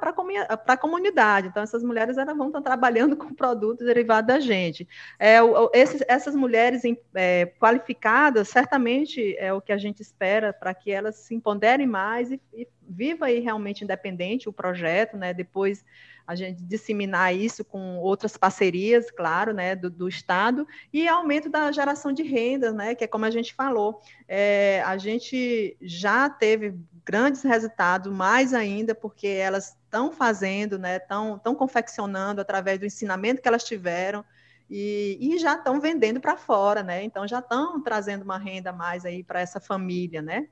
a 0.66 0.76
comunidade. 0.76 1.48
Então, 1.48 1.62
essas 1.62 1.82
mulheres 1.82 2.18
elas 2.18 2.36
vão 2.36 2.48
estar 2.48 2.60
trabalhando 2.60 3.16
com 3.16 3.34
produtos 3.34 3.86
derivados 3.86 4.28
da 4.28 4.40
gente. 4.40 4.86
É, 5.18 5.42
o, 5.42 5.70
esses, 5.72 6.02
essas 6.08 6.34
mulheres 6.34 6.82
é, 7.14 7.46
qualificadas, 7.58 8.48
certamente 8.48 9.36
é 9.38 9.52
o 9.52 9.60
que 9.60 9.72
a 9.72 9.78
gente 9.78 10.00
espera 10.00 10.52
para 10.52 10.74
que 10.74 10.90
elas 10.90 11.16
se 11.16 11.34
empoderem 11.34 11.86
mais 11.86 12.30
e, 12.30 12.40
e 12.54 12.68
viva 12.88 13.26
aí 13.26 13.40
realmente 13.40 13.82
independente 13.82 14.48
o 14.48 14.52
projeto, 14.52 15.16
né? 15.16 15.34
Depois 15.34 15.84
a 16.26 16.34
gente 16.34 16.62
disseminar 16.62 17.34
isso 17.34 17.64
com 17.64 17.98
outras 17.98 18.36
parcerias, 18.36 19.10
claro, 19.10 19.52
né, 19.52 19.76
do, 19.76 19.88
do, 19.88 20.08
Estado, 20.08 20.66
e 20.92 21.06
aumento 21.06 21.48
da 21.48 21.70
geração 21.70 22.12
de 22.12 22.24
renda, 22.24 22.72
né, 22.72 22.94
que 22.96 23.04
é 23.04 23.06
como 23.06 23.24
a 23.24 23.30
gente 23.30 23.54
falou. 23.54 24.00
É, 24.26 24.82
a 24.84 24.98
gente 24.98 25.76
já 25.80 26.28
teve 26.28 26.74
grandes 27.06 27.42
resultados, 27.42 28.12
mais 28.12 28.52
ainda, 28.52 28.94
porque 28.94 29.28
elas 29.28 29.76
estão 29.84 30.10
fazendo, 30.10 30.76
né, 30.76 30.96
estão 30.96 31.54
confeccionando 31.54 32.40
através 32.40 32.80
do 32.80 32.84
ensinamento 32.84 33.40
que 33.40 33.46
elas 33.46 33.62
tiveram, 33.62 34.24
e, 34.68 35.16
e 35.20 35.38
já 35.38 35.54
estão 35.54 35.80
vendendo 35.80 36.20
para 36.20 36.36
fora, 36.36 36.82
né? 36.82 37.04
Então 37.04 37.26
já 37.26 37.38
estão 37.38 37.80
trazendo 37.80 38.22
uma 38.22 38.36
renda 38.36 38.72
mais 38.72 39.04
aí 39.04 39.22
para 39.22 39.40
essa 39.40 39.60
família, 39.60 40.20
né? 40.20 40.48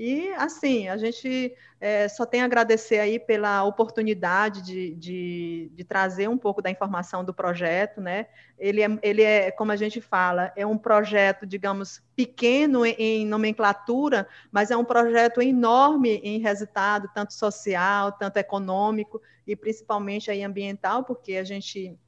E, 0.00 0.32
assim, 0.34 0.86
a 0.86 0.96
gente 0.96 1.52
é, 1.80 2.06
só 2.06 2.24
tem 2.24 2.40
a 2.40 2.44
agradecer 2.44 3.00
aí 3.00 3.18
pela 3.18 3.64
oportunidade 3.64 4.62
de, 4.62 4.94
de, 4.94 5.72
de, 5.74 5.82
trazer 5.82 6.28
um 6.28 6.38
pouco 6.38 6.62
da 6.62 6.70
informação 6.70 7.24
do 7.24 7.34
projeto, 7.34 8.00
né? 8.00 8.28
Ele 8.56 8.80
é, 8.80 8.98
ele 9.02 9.22
é, 9.24 9.50
como 9.50 9.72
a 9.72 9.76
gente 9.76 10.00
fala, 10.00 10.52
é 10.54 10.64
um 10.64 10.78
projeto, 10.78 11.44
digamos, 11.44 12.00
pequeno 12.14 12.86
em, 12.86 12.94
em 12.96 13.26
nomenclatura, 13.26 14.28
mas 14.52 14.70
é 14.70 14.76
um 14.76 14.84
projeto 14.84 15.42
enorme 15.42 16.20
em 16.22 16.38
resultado, 16.38 17.10
tanto 17.12 17.34
social, 17.34 18.12
tanto 18.12 18.36
econômico 18.36 19.20
e 19.44 19.56
principalmente 19.56 20.30
aí 20.30 20.44
ambiental, 20.44 21.02
porque 21.02 21.34
a 21.34 21.42
gente 21.42 21.98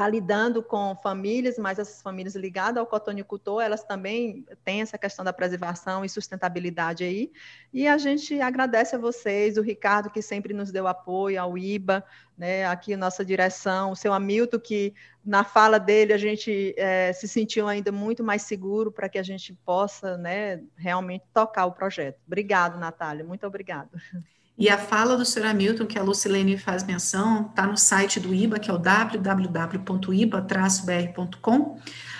está 0.00 0.08
lidando 0.08 0.62
com 0.62 0.96
famílias, 1.02 1.58
mas 1.58 1.78
essas 1.78 2.00
famílias 2.00 2.34
ligadas 2.34 2.78
ao 2.78 2.86
cotonicultor, 2.86 3.60
elas 3.60 3.84
também 3.84 4.46
têm 4.64 4.80
essa 4.80 4.96
questão 4.96 5.22
da 5.22 5.32
preservação 5.32 6.02
e 6.02 6.08
sustentabilidade 6.08 7.04
aí. 7.04 7.30
E 7.70 7.86
a 7.86 7.98
gente 7.98 8.40
agradece 8.40 8.96
a 8.96 8.98
vocês, 8.98 9.58
o 9.58 9.62
Ricardo, 9.62 10.08
que 10.08 10.22
sempre 10.22 10.54
nos 10.54 10.72
deu 10.72 10.86
apoio, 10.86 11.38
ao 11.40 11.58
IBA, 11.58 12.02
né, 12.36 12.64
aqui 12.64 12.96
nossa 12.96 13.22
direção, 13.22 13.90
o 13.90 13.96
seu 13.96 14.14
Hamilton, 14.14 14.58
que 14.58 14.94
na 15.22 15.44
fala 15.44 15.78
dele 15.78 16.14
a 16.14 16.18
gente 16.18 16.74
é, 16.78 17.12
se 17.12 17.28
sentiu 17.28 17.68
ainda 17.68 17.92
muito 17.92 18.24
mais 18.24 18.40
seguro 18.40 18.90
para 18.90 19.06
que 19.06 19.18
a 19.18 19.22
gente 19.22 19.52
possa 19.66 20.16
né, 20.16 20.62
realmente 20.76 21.26
tocar 21.34 21.66
o 21.66 21.72
projeto. 21.72 22.18
Obrigado, 22.26 22.78
Natália, 22.78 23.22
muito 23.22 23.46
obrigada. 23.46 23.90
E 24.60 24.68
a 24.68 24.76
fala 24.76 25.16
do 25.16 25.24
Sr. 25.24 25.46
Hamilton, 25.46 25.86
que 25.86 25.98
a 25.98 26.02
Lucilene 26.02 26.58
faz 26.58 26.84
menção, 26.84 27.46
está 27.48 27.66
no 27.66 27.78
site 27.78 28.20
do 28.20 28.34
IBA, 28.34 28.58
que 28.58 28.70
é 28.70 28.74
o 28.74 28.78
www.iba-br.com. 28.78 31.78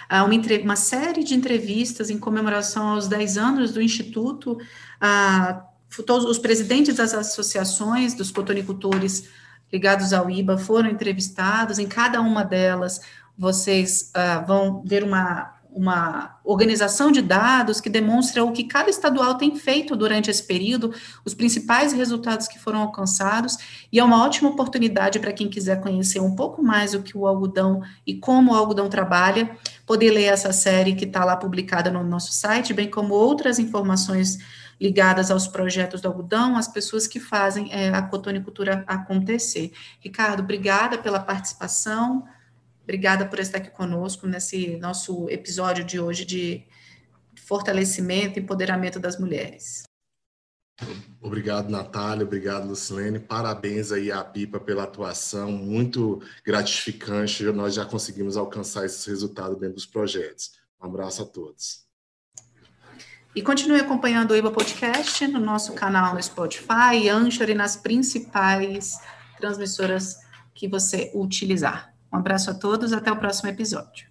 Ah, 0.08 0.24
uma, 0.24 0.34
uma, 0.62 0.76
série 0.76 1.22
de 1.22 1.34
entrevistas 1.34 2.08
em 2.08 2.18
comemoração 2.18 2.88
aos 2.88 3.06
10 3.08 3.36
anos 3.36 3.72
do 3.72 3.82
Instituto. 3.82 4.56
Ah, 4.98 5.66
todos 6.06 6.24
os 6.24 6.38
presidentes 6.38 6.96
das 6.96 7.12
associações 7.12 8.14
dos 8.14 8.30
cotonicultores 8.30 9.28
ligados 9.70 10.14
ao 10.14 10.30
IBA 10.30 10.56
foram 10.56 10.88
entrevistados. 10.88 11.78
Em 11.78 11.86
cada 11.86 12.22
uma 12.22 12.42
delas, 12.42 13.02
vocês 13.36 14.10
ah, 14.14 14.38
vão 14.38 14.82
ver 14.82 15.04
uma 15.04 15.59
uma 15.72 16.38
organização 16.44 17.10
de 17.12 17.22
dados 17.22 17.80
que 17.80 17.88
demonstra 17.88 18.44
o 18.44 18.52
que 18.52 18.64
cada 18.64 18.90
estadual 18.90 19.36
tem 19.36 19.56
feito 19.56 19.94
durante 19.96 20.30
esse 20.30 20.42
período, 20.42 20.92
os 21.24 21.34
principais 21.34 21.92
resultados 21.92 22.48
que 22.48 22.58
foram 22.58 22.80
alcançados, 22.80 23.56
e 23.92 23.98
é 23.98 24.04
uma 24.04 24.24
ótima 24.24 24.50
oportunidade 24.50 25.18
para 25.18 25.32
quem 25.32 25.48
quiser 25.48 25.80
conhecer 25.80 26.20
um 26.20 26.34
pouco 26.34 26.62
mais 26.62 26.94
o 26.94 27.02
que 27.02 27.16
o 27.16 27.26
algodão 27.26 27.82
e 28.06 28.14
como 28.14 28.52
o 28.52 28.54
algodão 28.54 28.88
trabalha, 28.88 29.56
poder 29.86 30.10
ler 30.10 30.24
essa 30.24 30.52
série 30.52 30.94
que 30.94 31.04
está 31.04 31.24
lá 31.24 31.36
publicada 31.36 31.90
no 31.90 32.02
nosso 32.02 32.32
site, 32.32 32.74
bem 32.74 32.90
como 32.90 33.14
outras 33.14 33.58
informações 33.58 34.38
ligadas 34.80 35.30
aos 35.30 35.46
projetos 35.46 36.00
do 36.00 36.08
algodão, 36.08 36.56
as 36.56 36.66
pessoas 36.66 37.06
que 37.06 37.20
fazem 37.20 37.70
é, 37.70 37.90
a 37.90 38.00
cotonicultura 38.00 38.82
acontecer. 38.86 39.72
Ricardo, 40.00 40.40
obrigada 40.40 40.96
pela 40.96 41.20
participação. 41.20 42.24
Obrigada 42.90 43.24
por 43.24 43.38
estar 43.38 43.58
aqui 43.58 43.70
conosco 43.70 44.26
nesse 44.26 44.76
nosso 44.78 45.30
episódio 45.30 45.84
de 45.84 46.00
hoje 46.00 46.24
de 46.24 46.66
fortalecimento 47.46 48.36
e 48.36 48.42
empoderamento 48.42 48.98
das 48.98 49.16
mulheres. 49.16 49.84
Obrigado, 51.20 51.70
Natália. 51.70 52.26
Obrigado, 52.26 52.66
Lucilene. 52.66 53.20
Parabéns 53.20 53.92
aí 53.92 54.10
à 54.10 54.24
Pipa 54.24 54.58
pela 54.58 54.82
atuação, 54.82 55.52
muito 55.52 56.20
gratificante. 56.44 57.44
Nós 57.44 57.74
já 57.74 57.84
conseguimos 57.84 58.36
alcançar 58.36 58.84
esse 58.84 59.08
resultado 59.08 59.54
dentro 59.54 59.76
dos 59.76 59.86
projetos. 59.86 60.50
Um 60.82 60.86
abraço 60.86 61.22
a 61.22 61.26
todos. 61.26 61.86
E 63.36 63.40
continue 63.40 63.78
acompanhando 63.78 64.32
o 64.32 64.36
IBA 64.36 64.50
Podcast 64.50 65.28
no 65.28 65.38
nosso 65.38 65.74
canal 65.74 66.12
no 66.12 66.20
Spotify, 66.20 67.08
Anchor 67.08 67.50
e 67.50 67.54
nas 67.54 67.76
principais 67.76 68.98
transmissoras 69.38 70.16
que 70.52 70.66
você 70.66 71.12
utilizar. 71.14 71.89
Um 72.12 72.18
abraço 72.18 72.50
a 72.50 72.54
todos, 72.54 72.92
até 72.92 73.10
o 73.10 73.16
próximo 73.16 73.48
episódio. 73.48 74.09